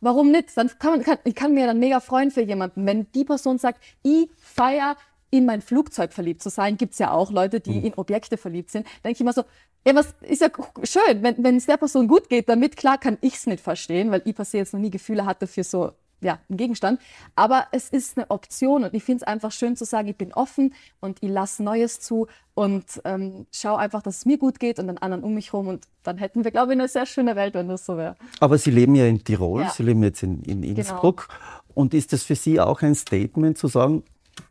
warum 0.00 0.30
nicht? 0.30 0.56
Dann 0.56 0.70
kann 0.78 0.92
man, 0.92 1.02
kann, 1.02 1.18
ich 1.24 1.34
kann 1.34 1.54
mir 1.54 1.66
dann 1.66 1.78
mega 1.78 2.00
freuen 2.00 2.30
für 2.30 2.42
jemanden, 2.42 2.84
wenn 2.86 3.10
die 3.12 3.24
Person 3.24 3.58
sagt, 3.58 3.82
ich 4.02 4.28
feier 4.38 4.96
in 5.30 5.46
mein 5.46 5.62
Flugzeug 5.62 6.12
verliebt 6.12 6.42
zu 6.42 6.50
sein, 6.50 6.76
gibt's 6.76 6.98
ja 6.98 7.12
auch 7.12 7.30
Leute, 7.30 7.60
die 7.60 7.78
mhm. 7.78 7.84
in 7.84 7.94
Objekte 7.94 8.36
verliebt 8.36 8.70
sind. 8.70 8.86
Denke 9.04 9.14
ich 9.14 9.20
immer 9.20 9.32
so, 9.32 9.44
ja, 9.86 9.94
was 9.94 10.14
ist 10.20 10.42
ja 10.42 10.48
schön, 10.82 11.22
wenn, 11.22 11.56
es 11.56 11.66
der 11.66 11.76
Person 11.76 12.08
gut 12.08 12.28
geht, 12.28 12.48
damit 12.48 12.76
klar 12.76 12.98
kann 12.98 13.16
ich's 13.20 13.46
nicht 13.46 13.62
verstehen, 13.62 14.10
weil 14.10 14.22
ich 14.24 14.34
per 14.34 14.44
se 14.44 14.58
jetzt 14.58 14.74
noch 14.74 14.80
nie 14.80 14.90
Gefühle 14.90 15.24
hatte 15.24 15.46
für 15.46 15.64
so 15.64 15.92
ja, 16.22 16.38
ein 16.48 16.56
Gegenstand. 16.56 17.00
Aber 17.34 17.66
es 17.72 17.88
ist 17.88 18.18
eine 18.18 18.30
Option 18.30 18.84
und 18.84 18.94
ich 18.94 19.02
finde 19.02 19.22
es 19.22 19.26
einfach 19.26 19.52
schön 19.52 19.76
zu 19.76 19.84
sagen, 19.84 20.08
ich 20.08 20.16
bin 20.16 20.32
offen 20.34 20.74
und 21.00 21.18
ich 21.22 21.30
lasse 21.30 21.62
Neues 21.62 22.00
zu 22.00 22.26
und 22.54 22.84
ähm, 23.04 23.46
schaue 23.52 23.78
einfach, 23.78 24.02
dass 24.02 24.18
es 24.18 24.26
mir 24.26 24.36
gut 24.36 24.60
geht 24.60 24.78
und 24.78 24.88
den 24.88 24.98
anderen 24.98 25.24
um 25.24 25.34
mich 25.34 25.52
herum. 25.52 25.68
Und 25.68 25.86
dann 26.02 26.18
hätten 26.18 26.44
wir, 26.44 26.50
glaube 26.50 26.72
ich, 26.72 26.78
eine 26.78 26.88
sehr 26.88 27.06
schöne 27.06 27.36
Welt, 27.36 27.54
wenn 27.54 27.68
das 27.68 27.86
so 27.86 27.96
wäre. 27.96 28.16
Aber 28.38 28.58
Sie 28.58 28.70
leben 28.70 28.94
ja 28.94 29.06
in 29.06 29.24
Tirol, 29.24 29.62
ja. 29.62 29.70
Sie 29.70 29.82
leben 29.82 30.02
jetzt 30.02 30.22
in, 30.22 30.42
in 30.42 30.60
genau. 30.60 30.76
Innsbruck. 30.76 31.28
Genau. 31.28 31.60
Und 31.74 31.94
ist 31.94 32.12
das 32.12 32.22
für 32.22 32.34
Sie 32.34 32.60
auch 32.60 32.82
ein 32.82 32.94
Statement 32.94 33.56
zu 33.56 33.68
sagen, 33.68 34.02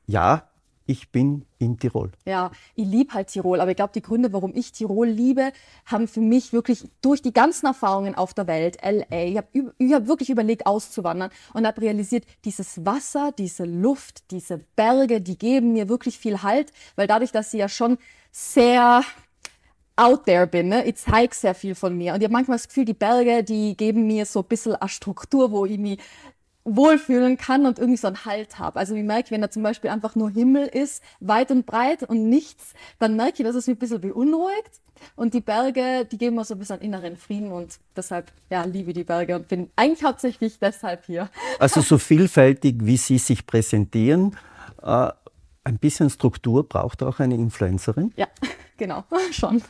ja, 0.08 0.49
ich 0.90 1.12
bin 1.12 1.46
in 1.60 1.78
Tirol. 1.78 2.12
Ja, 2.26 2.50
ich 2.74 2.88
liebe 2.88 3.14
halt 3.14 3.28
Tirol, 3.28 3.62
aber 3.62 3.70
ich 3.70 3.78
glaube, 3.78 3.94
die 3.94 4.02
Gründe, 4.02 4.34
warum 4.34 4.56
ich 4.56 4.72
Tirol 4.72 5.08
liebe, 5.08 5.52
haben 5.86 6.08
für 6.08 6.20
mich 6.20 6.52
wirklich 6.52 6.90
durch 7.04 7.22
die 7.22 7.32
ganzen 7.32 7.68
Erfahrungen 7.68 8.16
auf 8.16 8.34
der 8.34 8.48
Welt, 8.48 8.80
LA, 8.82 9.26
ich 9.26 9.38
habe 9.38 9.48
hab 9.94 10.08
wirklich 10.08 10.32
überlegt, 10.32 10.66
auszuwandern 10.66 11.30
und 11.54 11.68
habe 11.68 11.82
realisiert, 11.82 12.26
dieses 12.44 12.84
Wasser, 12.88 13.32
diese 13.38 13.66
Luft, 13.66 14.32
diese 14.32 14.58
Berge, 14.76 15.22
die 15.22 15.38
geben 15.38 15.74
mir 15.74 15.90
wirklich 15.90 16.18
viel 16.18 16.42
Halt, 16.42 16.74
weil 16.96 17.06
dadurch, 17.06 17.32
dass 17.32 17.52
sie 17.52 17.60
ja 17.60 17.70
schon 17.70 18.00
sehr 18.32 19.04
out 19.96 20.26
there 20.26 20.48
bin, 20.48 20.70
ne? 20.70 20.86
ich 20.86 20.96
zeige 20.96 21.36
sehr 21.36 21.54
viel 21.54 21.76
von 21.76 21.96
mir. 21.96 22.14
Und 22.14 22.22
ich 22.22 22.24
habe 22.24 22.34
manchmal 22.34 22.58
das 22.58 22.68
Gefühl, 22.68 22.86
die 22.86 22.94
Berge, 22.94 23.44
die 23.44 23.78
geben 23.78 24.08
mir 24.08 24.26
so 24.26 24.40
ein 24.40 24.48
bisschen 24.48 24.74
eine 24.76 24.90
Struktur, 24.90 25.52
wo 25.52 25.66
ich 25.68 25.78
mich 25.78 26.00
wohlfühlen 26.76 27.38
kann 27.38 27.66
und 27.66 27.80
irgendwie 27.80 27.98
so 27.98 28.08
einen 28.08 28.26
Halt 28.26 28.60
habe. 28.60 28.80
Also 28.80 28.96
ich 28.96 29.04
merke, 29.04 29.32
wenn 29.32 29.42
da 29.42 29.50
zum 29.50 29.64
Beispiel 29.64 29.90
einfach 29.90 30.16
nur 30.16 30.30
Himmel 30.30 30.68
ist, 30.68 31.04
weit 31.20 31.52
und 31.52 31.66
breit 31.66 32.04
und 32.04 32.30
nichts, 32.30 32.74
dann 33.00 33.16
merke 33.16 33.42
ich, 33.42 33.44
dass 33.44 33.56
es 33.56 33.68
mich 33.68 33.76
ein 33.76 33.80
bisschen 33.80 34.02
beunruhigt. 34.02 34.82
Und 35.16 35.34
die 35.34 35.42
Berge, 35.42 36.06
die 36.12 36.18
geben 36.18 36.36
mir 36.36 36.44
so 36.44 36.56
ein 36.56 36.60
bisschen 36.60 36.80
inneren 36.82 37.16
Frieden 37.16 37.52
und 37.52 37.80
deshalb, 37.96 38.32
ja, 38.50 38.64
liebe 38.64 38.94
die 38.94 39.04
Berge 39.06 39.36
und 39.36 39.48
bin 39.48 39.70
eigentlich 39.76 40.04
hauptsächlich 40.04 40.60
deshalb 40.60 41.06
hier. 41.06 41.30
Also 41.58 41.82
so 41.82 41.98
vielfältig, 41.98 42.76
wie 42.82 42.98
Sie 42.98 43.18
sich 43.18 43.46
präsentieren, 43.46 44.36
äh, 44.82 45.10
ein 45.64 45.78
bisschen 45.78 46.10
Struktur 46.10 46.68
braucht 46.68 47.04
auch 47.04 47.20
eine 47.20 47.36
Influencerin? 47.36 48.12
Ja, 48.16 48.28
genau, 48.78 49.04
schon. 49.32 49.62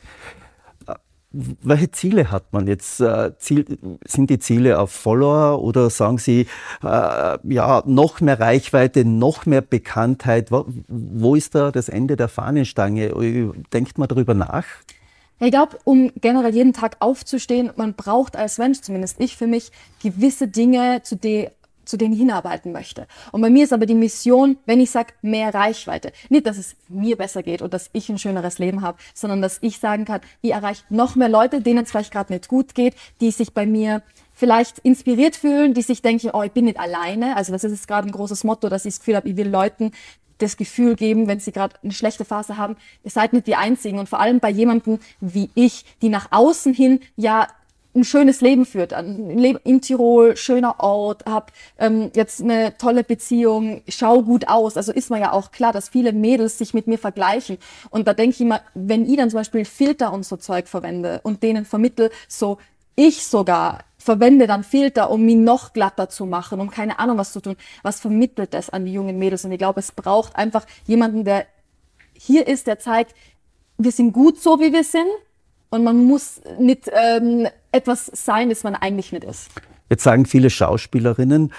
Welche 1.31 1.91
Ziele 1.91 2.31
hat 2.31 2.51
man 2.53 2.65
jetzt? 2.65 2.99
Äh, 2.99 3.37
Ziel, 3.37 3.65
sind 4.03 4.31
die 4.31 4.39
Ziele 4.39 4.79
auf 4.79 4.91
Follower 4.91 5.61
oder 5.61 5.91
sagen 5.91 6.17
Sie, 6.17 6.47
äh, 6.83 7.37
ja, 7.43 7.83
noch 7.85 8.19
mehr 8.19 8.39
Reichweite, 8.39 9.05
noch 9.05 9.45
mehr 9.45 9.61
Bekanntheit? 9.61 10.51
Wo, 10.51 10.65
wo 10.87 11.35
ist 11.35 11.53
da 11.53 11.71
das 11.71 11.87
Ende 11.87 12.15
der 12.15 12.29
Fahnenstange? 12.29 13.13
Denkt 13.71 13.99
man 13.99 14.07
darüber 14.07 14.33
nach? 14.33 14.65
Ich 15.39 15.51
glaube, 15.51 15.77
um 15.85 16.11
generell 16.19 16.53
jeden 16.53 16.73
Tag 16.73 16.97
aufzustehen, 16.99 17.71
man 17.77 17.93
braucht 17.93 18.35
als 18.35 18.57
Mensch, 18.57 18.81
zumindest 18.81 19.21
ich 19.21 19.37
für 19.37 19.47
mich, 19.47 19.71
gewisse 20.01 20.47
Dinge, 20.47 21.01
zu, 21.03 21.15
de 21.15 21.49
zu 21.89 21.97
denen 21.97 22.13
ich 22.13 22.19
hinarbeiten 22.19 22.71
möchte. 22.71 23.07
Und 23.31 23.41
bei 23.41 23.49
mir 23.49 23.63
ist 23.63 23.73
aber 23.73 23.85
die 23.85 23.95
Mission, 23.95 24.57
wenn 24.65 24.79
ich 24.79 24.91
sage, 24.91 25.13
mehr 25.21 25.53
Reichweite. 25.53 26.13
Nicht, 26.29 26.45
dass 26.45 26.57
es 26.57 26.75
mir 26.87 27.17
besser 27.17 27.43
geht 27.43 27.61
und 27.61 27.73
dass 27.73 27.89
ich 27.93 28.09
ein 28.09 28.19
schöneres 28.19 28.59
Leben 28.59 28.81
habe, 28.81 28.97
sondern 29.13 29.41
dass 29.41 29.57
ich 29.61 29.79
sagen 29.79 30.05
kann, 30.05 30.21
ich 30.41 30.51
erreiche 30.51 30.83
noch 30.89 31.15
mehr 31.15 31.29
Leute, 31.29 31.61
denen 31.61 31.83
es 31.83 31.91
vielleicht 31.91 32.13
gerade 32.13 32.31
nicht 32.31 32.47
gut 32.47 32.75
geht, 32.75 32.95
die 33.21 33.31
sich 33.31 33.53
bei 33.53 33.65
mir 33.65 34.03
vielleicht 34.33 34.79
inspiriert 34.79 35.35
fühlen, 35.35 35.73
die 35.73 35.81
sich 35.81 36.01
denken, 36.01 36.29
oh, 36.31 36.43
ich 36.43 36.51
bin 36.51 36.65
nicht 36.65 36.79
alleine. 36.79 37.35
Also 37.35 37.51
das 37.51 37.63
ist 37.63 37.71
jetzt 37.71 37.87
gerade 37.87 38.07
ein 38.07 38.11
großes 38.11 38.43
Motto, 38.43 38.69
dass 38.69 38.85
ich 38.85 38.93
das 38.93 38.99
Gefühl 38.99 39.15
habe, 39.15 39.27
ich 39.27 39.35
will 39.35 39.49
Leuten 39.49 39.91
das 40.37 40.55
Gefühl 40.55 40.95
geben, 40.95 41.27
wenn 41.27 41.39
sie 41.41 41.51
gerade 41.51 41.75
eine 41.83 41.91
schlechte 41.91 42.23
Phase 42.23 42.55
haben, 42.55 42.77
ihr 43.03 43.11
seid 43.11 43.33
nicht 43.33 43.47
die 43.47 43.55
Einzigen. 43.55 43.99
Und 43.99 44.07
vor 44.07 44.21
allem 44.21 44.39
bei 44.39 44.49
jemandem 44.49 44.99
wie 45.19 45.49
ich, 45.55 45.85
die 46.01 46.09
nach 46.09 46.31
außen 46.31 46.73
hin 46.73 47.01
ja 47.17 47.47
ein 47.99 48.03
schönes 48.03 48.41
Leben 48.41 48.65
führt. 48.65 48.91
In 48.93 49.81
Tirol, 49.81 50.35
schöner 50.37 50.79
Ort, 50.79 51.25
hab 51.25 51.51
ähm, 51.77 52.11
jetzt 52.15 52.41
eine 52.41 52.77
tolle 52.77 53.03
Beziehung, 53.03 53.81
schau 53.87 54.23
gut 54.23 54.47
aus. 54.47 54.77
Also 54.77 54.91
ist 54.91 55.09
mir 55.09 55.19
ja 55.19 55.31
auch 55.33 55.51
klar, 55.51 55.73
dass 55.73 55.89
viele 55.89 56.13
Mädels 56.13 56.57
sich 56.57 56.73
mit 56.73 56.87
mir 56.87 56.97
vergleichen. 56.97 57.57
Und 57.89 58.07
da 58.07 58.13
denke 58.13 58.35
ich 58.35 58.41
immer, 58.41 58.61
wenn 58.73 59.09
ich 59.09 59.17
dann 59.17 59.29
zum 59.29 59.39
Beispiel 59.39 59.65
Filter 59.65 60.13
und 60.13 60.25
so 60.25 60.37
Zeug 60.37 60.67
verwende 60.67 61.19
und 61.23 61.43
denen 61.43 61.65
vermittel, 61.65 62.09
so 62.27 62.57
ich 62.95 63.25
sogar 63.25 63.79
verwende 63.97 64.47
dann 64.47 64.63
Filter, 64.63 65.09
um 65.09 65.25
mich 65.25 65.35
noch 65.35 65.73
glatter 65.73 66.09
zu 66.09 66.25
machen, 66.25 66.59
um 66.59 66.69
keine 66.69 66.99
Ahnung 66.99 67.17
was 67.17 67.33
zu 67.33 67.41
tun. 67.41 67.55
Was 67.83 67.99
vermittelt 67.99 68.53
das 68.53 68.69
an 68.69 68.85
die 68.85 68.93
jungen 68.93 69.19
Mädels? 69.19 69.45
Und 69.45 69.51
ich 69.51 69.57
glaube, 69.57 69.79
es 69.79 69.91
braucht 69.91 70.35
einfach 70.35 70.65
jemanden, 70.85 71.23
der 71.23 71.45
hier 72.13 72.47
ist, 72.47 72.67
der 72.67 72.79
zeigt, 72.79 73.15
wir 73.77 73.91
sind 73.91 74.11
gut 74.11 74.41
so, 74.41 74.59
wie 74.59 74.73
wir 74.73 74.83
sind 74.83 75.07
und 75.69 75.83
man 75.83 76.05
muss 76.05 76.41
nicht 76.59 76.89
ähm, 76.91 77.47
etwas 77.71 78.07
sein, 78.07 78.49
das 78.49 78.63
man 78.63 78.75
eigentlich 78.75 79.11
nicht 79.11 79.23
ist. 79.23 79.49
Jetzt 79.89 80.03
sagen 80.03 80.25
viele 80.25 80.49
Schauspielerinnen, 80.49 81.51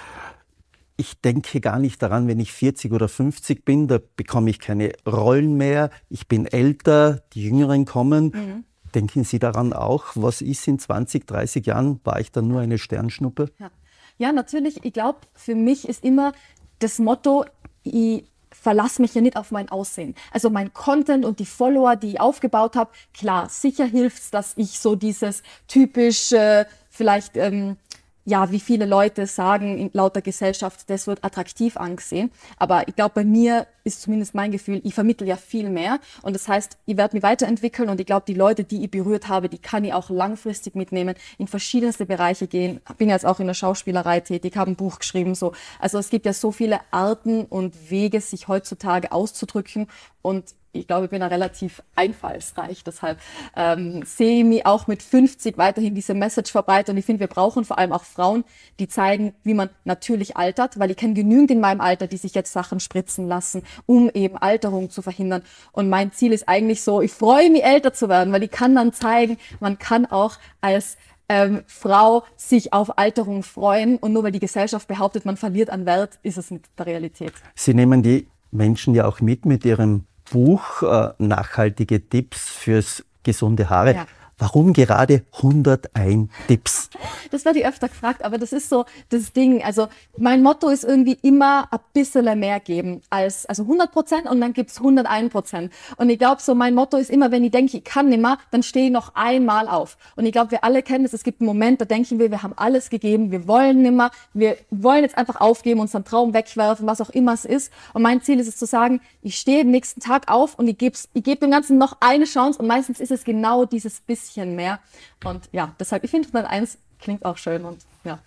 ich 0.97 1.19
denke 1.19 1.61
gar 1.61 1.79
nicht 1.79 2.01
daran, 2.01 2.27
wenn 2.27 2.39
ich 2.39 2.51
40 2.51 2.91
oder 2.91 3.07
50 3.07 3.65
bin, 3.65 3.87
da 3.87 3.99
bekomme 4.15 4.49
ich 4.49 4.59
keine 4.59 4.93
Rollen 5.05 5.55
mehr, 5.57 5.89
ich 6.09 6.27
bin 6.27 6.45
älter, 6.45 7.23
die 7.33 7.43
Jüngeren 7.43 7.85
kommen. 7.85 8.25
Mhm. 8.25 8.63
Denken 8.93 9.23
Sie 9.23 9.39
daran 9.39 9.73
auch, 9.73 10.07
was 10.15 10.41
ist 10.41 10.67
in 10.67 10.77
20, 10.77 11.25
30 11.25 11.65
Jahren? 11.65 11.99
War 12.03 12.19
ich 12.19 12.31
dann 12.31 12.47
nur 12.47 12.59
eine 12.59 12.77
Sternschnuppe? 12.77 13.49
Ja, 13.57 13.71
ja 14.17 14.31
natürlich. 14.31 14.83
Ich 14.85 14.93
glaube, 14.93 15.19
für 15.33 15.55
mich 15.55 15.87
ist 15.87 16.03
immer 16.03 16.33
das 16.79 16.99
Motto, 16.99 17.45
ich 17.83 18.30
verlasse 18.61 19.01
mich 19.01 19.15
ja 19.15 19.21
nicht 19.21 19.37
auf 19.37 19.49
mein 19.49 19.69
Aussehen. 19.69 20.13
Also 20.31 20.51
mein 20.51 20.71
Content 20.71 21.25
und 21.25 21.39
die 21.39 21.47
Follower, 21.47 21.95
die 21.95 22.09
ich 22.09 22.21
aufgebaut 22.21 22.75
habe, 22.75 22.91
klar, 23.11 23.49
sicher 23.49 23.85
hilft's, 23.85 24.29
dass 24.29 24.53
ich 24.55 24.79
so 24.79 24.95
dieses 24.95 25.41
typisch 25.67 26.31
äh, 26.31 26.65
vielleicht 26.91 27.37
ähm, 27.37 27.77
ja, 28.25 28.51
wie 28.51 28.59
viele 28.59 28.85
Leute 28.85 29.25
sagen 29.25 29.77
in 29.77 29.89
lauter 29.93 30.21
Gesellschaft, 30.21 30.89
das 30.89 31.07
wird 31.07 31.23
attraktiv 31.23 31.77
angesehen. 31.77 32.31
Aber 32.57 32.87
ich 32.87 32.95
glaube, 32.95 33.13
bei 33.15 33.23
mir 33.23 33.67
ist 33.83 34.01
zumindest 34.01 34.35
mein 34.35 34.51
Gefühl, 34.51 34.79
ich 34.83 34.93
vermittel 34.93 35.27
ja 35.27 35.35
viel 35.35 35.69
mehr. 35.69 35.99
Und 36.21 36.33
das 36.33 36.47
heißt, 36.47 36.77
ich 36.85 36.97
werde 36.97 37.15
mich 37.15 37.23
weiterentwickeln 37.23 37.89
und 37.89 37.99
ich 37.99 38.05
glaube, 38.05 38.25
die 38.27 38.35
Leute, 38.35 38.63
die 38.63 38.83
ich 38.83 38.91
berührt 38.91 39.27
habe, 39.27 39.49
die 39.49 39.57
kann 39.57 39.83
ich 39.83 39.93
auch 39.93 40.09
langfristig 40.09 40.75
mitnehmen, 40.75 41.15
in 41.39 41.47
verschiedenste 41.47 42.05
Bereiche 42.05 42.47
gehen. 42.47 42.79
Bin 42.97 43.09
jetzt 43.09 43.25
auch 43.25 43.39
in 43.39 43.47
der 43.47 43.55
Schauspielerei 43.55 44.19
tätig, 44.19 44.55
habe 44.55 44.71
ein 44.71 44.75
Buch 44.75 44.99
geschrieben, 44.99 45.33
so. 45.33 45.53
Also 45.79 45.97
es 45.97 46.09
gibt 46.09 46.25
ja 46.27 46.33
so 46.33 46.51
viele 46.51 46.79
Arten 46.91 47.45
und 47.45 47.89
Wege, 47.89 48.21
sich 48.21 48.47
heutzutage 48.47 49.11
auszudrücken. 49.11 49.87
Und 50.21 50.53
ich 50.73 50.87
glaube, 50.87 51.05
ich 51.05 51.11
bin 51.11 51.19
da 51.19 51.27
relativ 51.27 51.83
einfallsreich. 51.95 52.83
Deshalb 52.83 53.19
ähm, 53.55 54.03
sehe 54.05 54.39
ich 54.39 54.45
mich 54.45 54.65
auch 54.65 54.87
mit 54.87 55.03
50 55.03 55.57
weiterhin 55.57 55.95
diese 55.95 56.13
Message 56.13 56.51
verbreiten. 56.51 56.93
Und 56.93 56.97
ich 56.97 57.05
finde, 57.05 57.19
wir 57.19 57.27
brauchen 57.27 57.65
vor 57.65 57.77
allem 57.77 57.91
auch 57.91 58.03
Frauen, 58.03 58.45
die 58.79 58.87
zeigen, 58.87 59.33
wie 59.43 59.53
man 59.53 59.69
natürlich 59.83 60.37
altert, 60.37 60.79
weil 60.79 60.91
ich 60.91 60.97
kenne 60.97 61.13
genügend 61.13 61.51
in 61.51 61.59
meinem 61.59 61.81
Alter, 61.81 62.07
die 62.07 62.17
sich 62.17 62.33
jetzt 62.33 62.53
Sachen 62.53 62.79
spritzen 62.79 63.27
lassen, 63.27 63.63
um 63.85 64.09
eben 64.13 64.37
Alterung 64.37 64.89
zu 64.89 65.01
verhindern. 65.01 65.43
Und 65.73 65.89
mein 65.89 66.13
Ziel 66.13 66.31
ist 66.31 66.47
eigentlich 66.47 66.81
so, 66.81 67.01
ich 67.01 67.11
freue 67.11 67.49
mich, 67.49 67.63
älter 67.63 67.93
zu 67.93 68.07
werden, 68.07 68.31
weil 68.31 68.43
ich 68.43 68.51
kann 68.51 68.75
dann 68.75 68.93
zeigen, 68.93 69.37
man 69.59 69.77
kann 69.77 70.05
auch 70.05 70.37
als 70.61 70.97
ähm, 71.27 71.63
Frau 71.67 72.23
sich 72.37 72.71
auf 72.71 72.97
Alterung 72.97 73.43
freuen. 73.43 73.97
Und 73.97 74.13
nur 74.13 74.23
weil 74.23 74.31
die 74.31 74.39
Gesellschaft 74.39 74.87
behauptet, 74.87 75.25
man 75.25 75.35
verliert 75.35 75.69
an 75.69 75.85
Wert, 75.85 76.17
ist 76.23 76.37
es 76.37 76.49
mit 76.49 76.63
der 76.77 76.85
Realität. 76.85 77.33
Sie 77.55 77.73
nehmen 77.73 78.03
die 78.03 78.27
Menschen 78.51 78.93
ja 78.93 79.05
auch 79.05 79.21
mit 79.21 79.45
mit 79.45 79.65
ihrem 79.65 80.05
Buch 80.31 80.81
äh, 80.83 81.09
Nachhaltige 81.19 82.07
Tipps 82.09 82.49
fürs 82.49 83.03
gesunde 83.23 83.69
Haare. 83.69 83.93
Ja. 83.93 84.07
Warum 84.41 84.73
gerade 84.73 85.23
101 85.35 86.31
Tipps? 86.47 86.89
Das 87.29 87.45
werde 87.45 87.59
ich 87.59 87.65
öfter 87.67 87.89
gefragt, 87.89 88.25
aber 88.25 88.39
das 88.39 88.51
ist 88.53 88.69
so 88.69 88.85
das 89.09 89.33
Ding. 89.33 89.63
Also 89.63 89.87
mein 90.17 90.41
Motto 90.41 90.67
ist 90.69 90.83
irgendwie 90.83 91.15
immer 91.21 91.67
ein 91.71 91.77
bisschen 91.93 92.39
mehr 92.39 92.59
geben 92.59 93.03
als 93.11 93.45
also 93.45 93.61
100 93.61 93.91
Prozent 93.91 94.25
und 94.25 94.41
dann 94.41 94.53
gibt's 94.53 94.79
101 94.79 95.31
Prozent. 95.31 95.71
Und 95.97 96.09
ich 96.09 96.17
glaube 96.17 96.41
so, 96.41 96.55
mein 96.55 96.73
Motto 96.73 96.97
ist 96.97 97.11
immer, 97.11 97.29
wenn 97.29 97.43
ich 97.43 97.51
denke, 97.51 97.77
ich 97.77 97.83
kann 97.83 98.09
nimmer, 98.09 98.39
dann 98.49 98.63
stehe 98.63 98.87
ich 98.87 98.91
noch 98.91 99.13
einmal 99.13 99.67
auf. 99.67 99.95
Und 100.15 100.25
ich 100.25 100.31
glaube, 100.31 100.49
wir 100.49 100.63
alle 100.63 100.81
kennen 100.81 101.05
es. 101.05 101.13
Es 101.13 101.23
gibt 101.23 101.41
einen 101.41 101.47
Moment, 101.47 101.79
da 101.79 101.85
denken 101.85 102.17
wir, 102.17 102.31
wir 102.31 102.41
haben 102.41 102.53
alles 102.55 102.89
gegeben, 102.89 103.29
wir 103.29 103.47
wollen 103.47 103.83
nimmer, 103.83 104.09
wir 104.33 104.57
wollen 104.71 105.03
jetzt 105.03 105.19
einfach 105.19 105.39
aufgeben, 105.39 105.81
unseren 105.81 106.03
Traum 106.03 106.33
wegwerfen, 106.33 106.87
was 106.87 106.99
auch 106.99 107.11
immer 107.11 107.33
es 107.33 107.45
ist. 107.45 107.71
Und 107.93 108.01
mein 108.01 108.23
Ziel 108.23 108.39
ist 108.39 108.47
es 108.47 108.57
zu 108.57 108.65
sagen, 108.65 109.01
ich 109.21 109.35
stehe 109.35 109.61
am 109.61 109.69
nächsten 109.69 110.01
Tag 110.01 110.31
auf 110.31 110.57
und 110.57 110.67
ich 110.67 110.79
gebe 110.79 110.97
ich 111.13 111.23
gebe 111.23 111.41
dem 111.41 111.51
Ganzen 111.51 111.77
noch 111.77 111.97
eine 111.99 112.25
Chance 112.25 112.57
und 112.57 112.65
meistens 112.65 112.99
ist 112.99 113.11
es 113.11 113.23
genau 113.23 113.65
dieses 113.65 113.99
bisschen 113.99 114.30
bisschen 114.31 114.55
mehr. 114.55 114.79
Und 115.23 115.49
ja, 115.51 115.75
deshalb, 115.79 116.03
ich 116.03 116.11
finde 116.11 116.27
101 116.27 116.77
klingt 116.99 117.25
auch 117.25 117.37
schön 117.37 117.65
und 117.65 117.81
ja. 118.03 118.19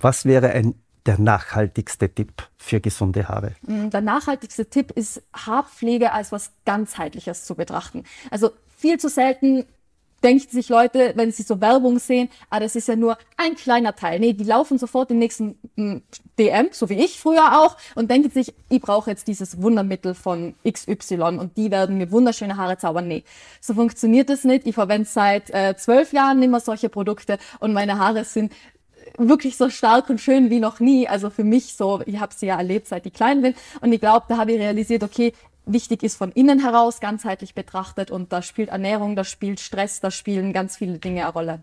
Was 0.00 0.24
wäre 0.24 0.50
ein 0.50 0.74
der 1.04 1.18
nachhaltigste 1.18 2.08
Tipp 2.14 2.48
für 2.56 2.80
gesunde 2.80 3.28
Haare? 3.28 3.56
Mm, 3.62 3.90
der 3.90 4.00
nachhaltigste 4.00 4.66
Tipp 4.66 4.92
ist, 4.92 5.22
Haarpflege 5.32 6.12
als 6.12 6.30
was 6.30 6.52
ganzheitliches 6.64 7.44
zu 7.44 7.56
betrachten. 7.56 8.04
Also 8.30 8.50
viel 8.76 8.98
zu 8.98 9.08
selten 9.08 9.66
denken 10.22 10.48
sich 10.50 10.68
Leute, 10.68 11.12
wenn 11.16 11.32
sie 11.32 11.42
so 11.42 11.60
Werbung 11.60 11.98
sehen, 11.98 12.28
ah, 12.50 12.60
das 12.60 12.76
ist 12.76 12.88
ja 12.88 12.96
nur 12.96 13.18
ein 13.36 13.54
kleiner 13.54 13.94
Teil. 13.94 14.20
Nee, 14.20 14.32
die 14.32 14.44
laufen 14.44 14.78
sofort 14.78 15.10
den 15.10 15.18
nächsten 15.18 15.58
hm, 15.76 16.02
DM, 16.38 16.68
so 16.72 16.88
wie 16.88 16.94
ich 16.94 17.18
früher 17.18 17.60
auch, 17.60 17.76
und 17.94 18.10
denken 18.10 18.30
sich, 18.30 18.54
ich 18.68 18.80
brauche 18.80 19.10
jetzt 19.10 19.28
dieses 19.28 19.60
Wundermittel 19.60 20.14
von 20.14 20.54
XY 20.68 21.38
und 21.38 21.56
die 21.56 21.70
werden 21.70 21.98
mir 21.98 22.10
wunderschöne 22.10 22.56
Haare 22.56 22.78
zaubern. 22.78 23.08
Nee, 23.08 23.24
so 23.60 23.74
funktioniert 23.74 24.28
das 24.28 24.44
nicht. 24.44 24.66
Ich 24.66 24.74
verwende 24.74 25.08
seit 25.08 25.50
äh, 25.50 25.76
zwölf 25.76 26.12
Jahren 26.12 26.42
immer 26.42 26.60
solche 26.60 26.88
Produkte 26.88 27.38
und 27.60 27.72
meine 27.72 27.98
Haare 27.98 28.24
sind 28.24 28.52
wirklich 29.18 29.56
so 29.56 29.70
stark 29.70 30.08
und 30.10 30.20
schön 30.20 30.50
wie 30.50 30.60
noch 30.60 30.80
nie. 30.80 31.08
Also 31.08 31.30
für 31.30 31.44
mich 31.44 31.74
so, 31.74 32.00
ich 32.06 32.18
habe 32.20 32.32
sie 32.34 32.46
ja 32.46 32.56
erlebt, 32.56 32.88
seit 32.88 33.06
ich 33.06 33.12
klein 33.12 33.42
bin. 33.42 33.54
Und 33.80 33.92
ich 33.92 34.00
glaube, 34.00 34.26
da 34.28 34.38
habe 34.38 34.52
ich 34.52 34.58
realisiert, 34.58 35.02
okay, 35.02 35.32
wichtig 35.66 36.02
ist 36.02 36.16
von 36.16 36.32
innen 36.32 36.60
heraus, 36.60 37.00
ganzheitlich 37.00 37.54
betrachtet. 37.54 38.10
Und 38.10 38.32
da 38.32 38.42
spielt 38.42 38.70
Ernährung, 38.70 39.16
da 39.16 39.24
spielt 39.24 39.60
Stress, 39.60 40.00
da 40.00 40.10
spielen 40.10 40.52
ganz 40.52 40.76
viele 40.76 40.98
Dinge 40.98 41.22
eine 41.22 41.32
Rolle. 41.32 41.62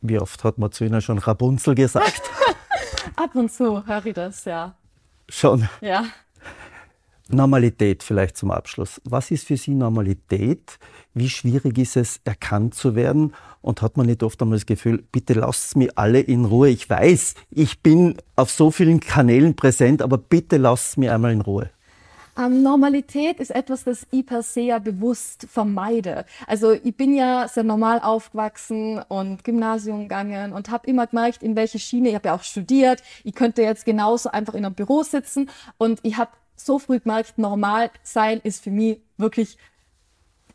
Wie 0.00 0.18
oft 0.18 0.44
hat 0.44 0.58
man 0.58 0.70
zu 0.70 0.84
Ihnen 0.84 1.00
schon 1.00 1.18
Rapunzel 1.18 1.74
gesagt? 1.74 2.22
Ab 3.16 3.34
und 3.34 3.50
zu 3.50 3.86
höre 3.86 4.06
ich 4.06 4.14
das, 4.14 4.44
ja. 4.44 4.74
Schon. 5.28 5.68
Ja. 5.80 6.04
Normalität 7.28 8.02
vielleicht 8.02 8.36
zum 8.36 8.50
Abschluss. 8.50 9.00
Was 9.04 9.30
ist 9.30 9.46
für 9.46 9.56
Sie 9.56 9.72
Normalität? 9.72 10.78
Wie 11.14 11.30
schwierig 11.30 11.78
ist 11.78 11.96
es, 11.96 12.20
erkannt 12.24 12.74
zu 12.74 12.94
werden? 12.94 13.32
Und 13.62 13.80
hat 13.80 13.96
man 13.96 14.06
nicht 14.06 14.22
oft 14.22 14.42
einmal 14.42 14.58
das 14.58 14.66
Gefühl, 14.66 15.02
bitte 15.10 15.32
lasst 15.32 15.74
mich 15.76 15.96
alle 15.96 16.20
in 16.20 16.44
Ruhe. 16.44 16.68
Ich 16.68 16.90
weiß, 16.90 17.34
ich 17.50 17.80
bin 17.80 18.18
auf 18.36 18.50
so 18.50 18.70
vielen 18.70 19.00
Kanälen 19.00 19.56
präsent, 19.56 20.02
aber 20.02 20.18
bitte 20.18 20.58
lasst 20.58 20.98
mich 20.98 21.10
einmal 21.10 21.32
in 21.32 21.40
Ruhe. 21.40 21.70
Ähm, 22.36 22.62
Normalität 22.62 23.38
ist 23.38 23.50
etwas, 23.50 23.84
das 23.84 24.06
ich 24.10 24.26
per 24.26 24.42
se 24.42 24.60
ja 24.60 24.78
bewusst 24.78 25.46
vermeide. 25.50 26.24
Also 26.46 26.72
ich 26.72 26.96
bin 26.96 27.14
ja 27.14 27.46
sehr 27.46 27.62
normal 27.62 28.00
aufgewachsen 28.00 29.00
und 29.08 29.44
Gymnasium 29.44 30.02
gegangen 30.02 30.52
und 30.52 30.70
habe 30.70 30.88
immer 30.88 31.06
gemerkt, 31.06 31.42
in 31.42 31.54
welche 31.54 31.78
Schiene, 31.78 32.08
ich 32.08 32.14
habe 32.14 32.28
ja 32.28 32.34
auch 32.34 32.42
studiert, 32.42 33.02
ich 33.22 33.34
könnte 33.34 33.62
jetzt 33.62 33.84
genauso 33.84 34.30
einfach 34.30 34.54
in 34.54 34.64
einem 34.64 34.74
Büro 34.74 35.02
sitzen 35.04 35.48
und 35.78 36.00
ich 36.02 36.16
habe 36.16 36.32
so 36.56 36.78
früh 36.78 36.98
gemerkt, 37.00 37.38
normal 37.38 37.90
sein 38.02 38.40
ist 38.42 38.62
für 38.62 38.70
mich 38.70 39.00
wirklich 39.16 39.58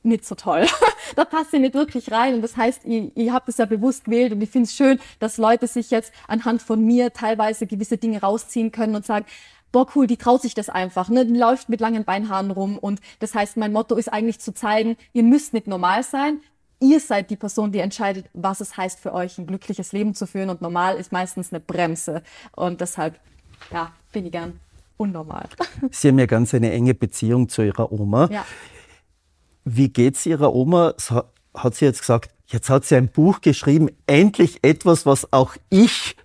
nicht 0.04 0.26
so 0.26 0.36
toll. 0.36 0.66
da 1.16 1.26
passt 1.26 1.54
ich 1.54 1.60
nicht 1.60 1.74
wirklich 1.74 2.12
rein. 2.12 2.36
Und 2.36 2.42
das 2.42 2.56
heißt, 2.56 2.82
ich, 2.86 3.12
ich 3.16 3.30
habe 3.32 3.46
das 3.48 3.58
ja 3.58 3.66
bewusst 3.66 4.06
gewählt 4.06 4.32
und 4.32 4.42
ich 4.42 4.50
finde 4.50 4.68
es 4.68 4.76
schön, 4.76 5.00
dass 5.20 5.38
Leute 5.38 5.68
sich 5.68 5.92
jetzt 5.92 6.14
anhand 6.28 6.62
von 6.62 6.84
mir 6.84 7.12
teilweise 7.12 7.68
gewisse 7.68 7.98
Dinge 7.98 8.22
rausziehen 8.22 8.72
können 8.72 8.96
und 8.96 9.06
sagen, 9.06 9.26
boah 9.72 9.88
cool, 9.96 10.08
die 10.08 10.18
traut 10.18 10.42
sich 10.42 10.54
das 10.54 10.70
einfach, 10.70 11.10
ne? 11.10 11.26
Die 11.26 11.38
läuft 11.38 11.70
mit 11.70 11.80
langen 11.80 12.04
Beinhaaren 12.04 12.52
rum 12.52 12.78
und 12.78 13.00
das 13.20 13.36
heißt, 13.36 13.58
mein 13.58 13.74
Motto 13.74 13.96
ist 13.96 14.12
eigentlich 14.12 14.40
zu 14.40 14.54
zeigen, 14.54 14.98
ihr 15.14 15.24
müsst 15.24 15.54
nicht 15.54 15.68
normal 15.68 16.04
sein, 16.04 16.42
ihr 16.80 17.00
seid 17.00 17.30
die 17.30 17.36
Person, 17.36 17.72
die 17.72 17.80
entscheidet, 17.80 18.26
was 18.34 18.62
es 18.62 18.78
heißt 18.78 19.00
für 19.00 19.14
euch, 19.14 19.38
ein 19.38 19.48
glückliches 19.48 19.92
Leben 19.92 20.16
zu 20.16 20.28
führen 20.28 20.50
und 20.50 20.62
normal 20.62 20.98
ist 20.98 21.12
meistens 21.12 21.52
eine 21.52 21.60
Bremse 21.60 22.24
und 22.56 22.82
deshalb, 22.82 23.20
ja, 23.72 23.92
bin 24.12 24.26
ich 24.26 24.32
gern 24.32 24.60
unnormal. 24.98 25.48
Sie 25.92 26.10
haben 26.10 26.20
ja 26.20 26.26
ganz 26.26 26.54
eine 26.54 26.72
enge 26.72 26.94
Beziehung 26.94 27.50
zu 27.50 27.62
Ihrer 27.62 27.92
Oma. 27.92 28.30
Ja. 28.32 28.46
Wie 29.66 29.90
geht's 29.90 30.26
Ihrer 30.26 30.54
Oma? 30.54 30.94
Hat 31.54 31.76
sie 31.76 31.86
jetzt 31.86 32.02
gesagt, 32.02 32.32
jetzt 32.48 32.70
hat 32.70 32.86
sie 32.86 32.96
ein 32.96 33.10
Buch 33.10 33.42
geschrieben, 33.42 33.90
endlich 34.08 34.64
etwas, 34.64 35.06
was 35.06 35.32
auch 35.34 35.56
ich 35.70 36.16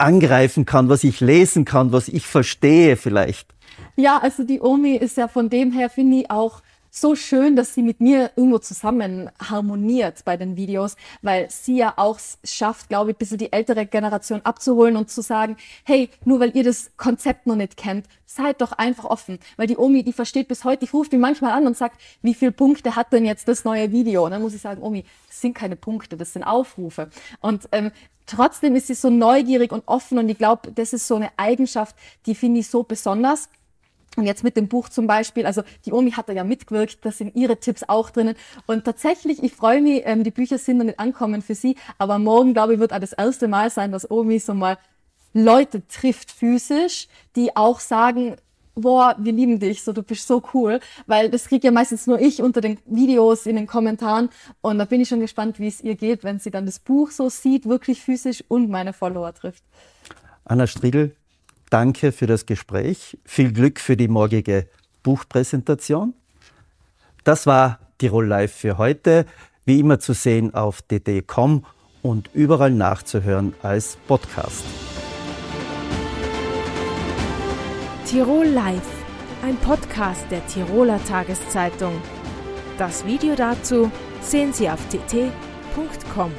angreifen 0.00 0.64
kann, 0.64 0.88
was 0.88 1.04
ich 1.04 1.20
lesen 1.20 1.64
kann, 1.64 1.92
was 1.92 2.08
ich 2.08 2.26
verstehe 2.26 2.96
vielleicht. 2.96 3.54
Ja, 3.96 4.18
also 4.18 4.44
die 4.44 4.60
Omi 4.60 4.96
ist 4.96 5.16
ja 5.16 5.28
von 5.28 5.50
dem 5.50 5.72
her, 5.72 5.90
finde 5.90 6.18
ich, 6.18 6.30
auch 6.30 6.62
so 6.90 7.14
schön, 7.14 7.56
dass 7.56 7.74
sie 7.74 7.82
mit 7.82 8.00
mir 8.00 8.30
irgendwo 8.36 8.58
zusammen 8.58 9.30
harmoniert 9.38 10.24
bei 10.24 10.36
den 10.36 10.56
Videos, 10.56 10.96
weil 11.22 11.50
sie 11.50 11.76
ja 11.76 11.94
auch 11.96 12.18
schafft, 12.44 12.88
glaube 12.88 13.10
ich, 13.10 13.16
ein 13.16 13.18
bisschen 13.18 13.38
die 13.38 13.52
ältere 13.52 13.86
Generation 13.86 14.40
abzuholen 14.42 14.96
und 14.96 15.10
zu 15.10 15.20
sagen, 15.20 15.56
hey, 15.84 16.10
nur 16.24 16.40
weil 16.40 16.56
ihr 16.56 16.64
das 16.64 16.90
Konzept 16.96 17.46
noch 17.46 17.56
nicht 17.56 17.76
kennt, 17.76 18.06
seid 18.26 18.60
doch 18.60 18.72
einfach 18.72 19.04
offen. 19.04 19.38
Weil 19.56 19.66
die 19.66 19.76
Omi, 19.76 20.02
die 20.02 20.12
versteht 20.12 20.48
bis 20.48 20.64
heute, 20.64 20.84
ich 20.84 20.92
rufe 20.92 21.10
die 21.10 21.18
manchmal 21.18 21.52
an 21.52 21.66
und 21.66 21.76
sagt, 21.76 22.00
wie 22.22 22.34
viele 22.34 22.52
Punkte 22.52 22.96
hat 22.96 23.12
denn 23.12 23.24
jetzt 23.24 23.48
das 23.48 23.64
neue 23.64 23.92
Video? 23.92 24.24
Und 24.24 24.30
dann 24.30 24.42
muss 24.42 24.54
ich 24.54 24.62
sagen, 24.62 24.82
Omi, 24.82 25.04
das 25.28 25.40
sind 25.40 25.54
keine 25.54 25.76
Punkte, 25.76 26.16
das 26.16 26.32
sind 26.32 26.42
Aufrufe. 26.42 27.10
Und 27.40 27.68
ähm, 27.72 27.90
trotzdem 28.28 28.76
ist 28.76 28.86
sie 28.86 28.94
so 28.94 29.10
neugierig 29.10 29.72
und 29.72 29.82
offen 29.86 30.18
und 30.18 30.28
ich 30.28 30.38
glaube, 30.38 30.70
das 30.72 30.92
ist 30.92 31.06
so 31.06 31.16
eine 31.16 31.30
Eigenschaft, 31.36 31.96
die 32.26 32.34
finde 32.34 32.60
ich 32.60 32.68
so 32.68 32.82
besonders. 32.82 33.48
Und 34.16 34.24
jetzt 34.24 34.42
mit 34.42 34.56
dem 34.56 34.66
Buch 34.66 34.88
zum 34.88 35.06
Beispiel, 35.06 35.46
also 35.46 35.62
die 35.86 35.92
Omi 35.92 36.10
hat 36.10 36.28
da 36.28 36.32
ja 36.32 36.42
mitgewirkt, 36.42 37.04
da 37.04 37.12
sind 37.12 37.36
ihre 37.36 37.58
Tipps 37.58 37.84
auch 37.86 38.10
drinnen. 38.10 38.34
Und 38.66 38.84
tatsächlich, 38.84 39.42
ich 39.42 39.52
freue 39.52 39.80
mich, 39.80 40.02
ähm, 40.06 40.24
die 40.24 40.32
Bücher 40.32 40.58
sind 40.58 40.78
noch 40.78 40.84
nicht 40.84 40.98
ankommen 40.98 41.40
für 41.40 41.54
sie, 41.54 41.76
aber 41.98 42.18
morgen, 42.18 42.52
glaube 42.52 42.74
ich, 42.74 42.80
wird 42.80 42.92
auch 42.92 42.98
das 42.98 43.12
erste 43.12 43.46
Mal 43.46 43.70
sein, 43.70 43.92
dass 43.92 44.10
Omi 44.10 44.40
so 44.40 44.54
mal 44.54 44.76
Leute 45.34 45.86
trifft 45.86 46.32
physisch, 46.32 47.06
die 47.36 47.54
auch 47.54 47.78
sagen, 47.78 48.36
boah, 48.80 49.16
wir 49.18 49.32
lieben 49.32 49.58
dich, 49.58 49.82
so 49.82 49.92
du 49.92 50.02
bist 50.02 50.26
so 50.26 50.42
cool, 50.54 50.80
weil 51.06 51.30
das 51.30 51.46
kriege 51.46 51.66
ja 51.66 51.70
meistens 51.72 52.06
nur 52.06 52.20
ich 52.20 52.42
unter 52.42 52.60
den 52.60 52.78
Videos, 52.86 53.46
in 53.46 53.56
den 53.56 53.66
Kommentaren 53.66 54.28
und 54.60 54.78
da 54.78 54.84
bin 54.84 55.00
ich 55.00 55.08
schon 55.08 55.20
gespannt, 55.20 55.58
wie 55.58 55.68
es 55.68 55.80
ihr 55.80 55.94
geht, 55.94 56.24
wenn 56.24 56.38
sie 56.38 56.50
dann 56.50 56.66
das 56.66 56.78
Buch 56.78 57.10
so 57.10 57.28
sieht, 57.28 57.66
wirklich 57.66 58.02
physisch 58.02 58.44
und 58.48 58.70
meine 58.70 58.92
Follower 58.92 59.32
trifft. 59.34 59.62
Anna 60.44 60.66
Striegel, 60.66 61.14
Danke 61.70 62.12
für 62.12 62.26
das 62.26 62.46
Gespräch. 62.46 63.18
Viel 63.24 63.52
Glück 63.52 63.78
für 63.78 63.96
die 63.96 64.08
morgige 64.08 64.68
Buchpräsentation. 65.02 66.14
Das 67.24 67.46
war 67.46 67.78
Tirol 67.98 68.26
Live 68.26 68.52
für 68.52 68.78
heute. 68.78 69.26
Wie 69.64 69.80
immer 69.80 69.98
zu 69.98 70.14
sehen 70.14 70.54
auf 70.54 70.80
dd.com 70.82 71.64
und 72.02 72.30
überall 72.32 72.70
nachzuhören 72.70 73.54
als 73.62 73.98
Podcast. 74.06 74.64
Tirol 78.08 78.46
Live, 78.46 79.04
ein 79.42 79.54
Podcast 79.56 80.24
der 80.30 80.40
Tiroler 80.46 80.98
Tageszeitung. 81.04 82.00
Das 82.78 83.04
Video 83.04 83.34
dazu 83.34 83.92
sehen 84.22 84.50
Sie 84.54 84.70
auf 84.70 84.80
tt.com. 84.88 86.32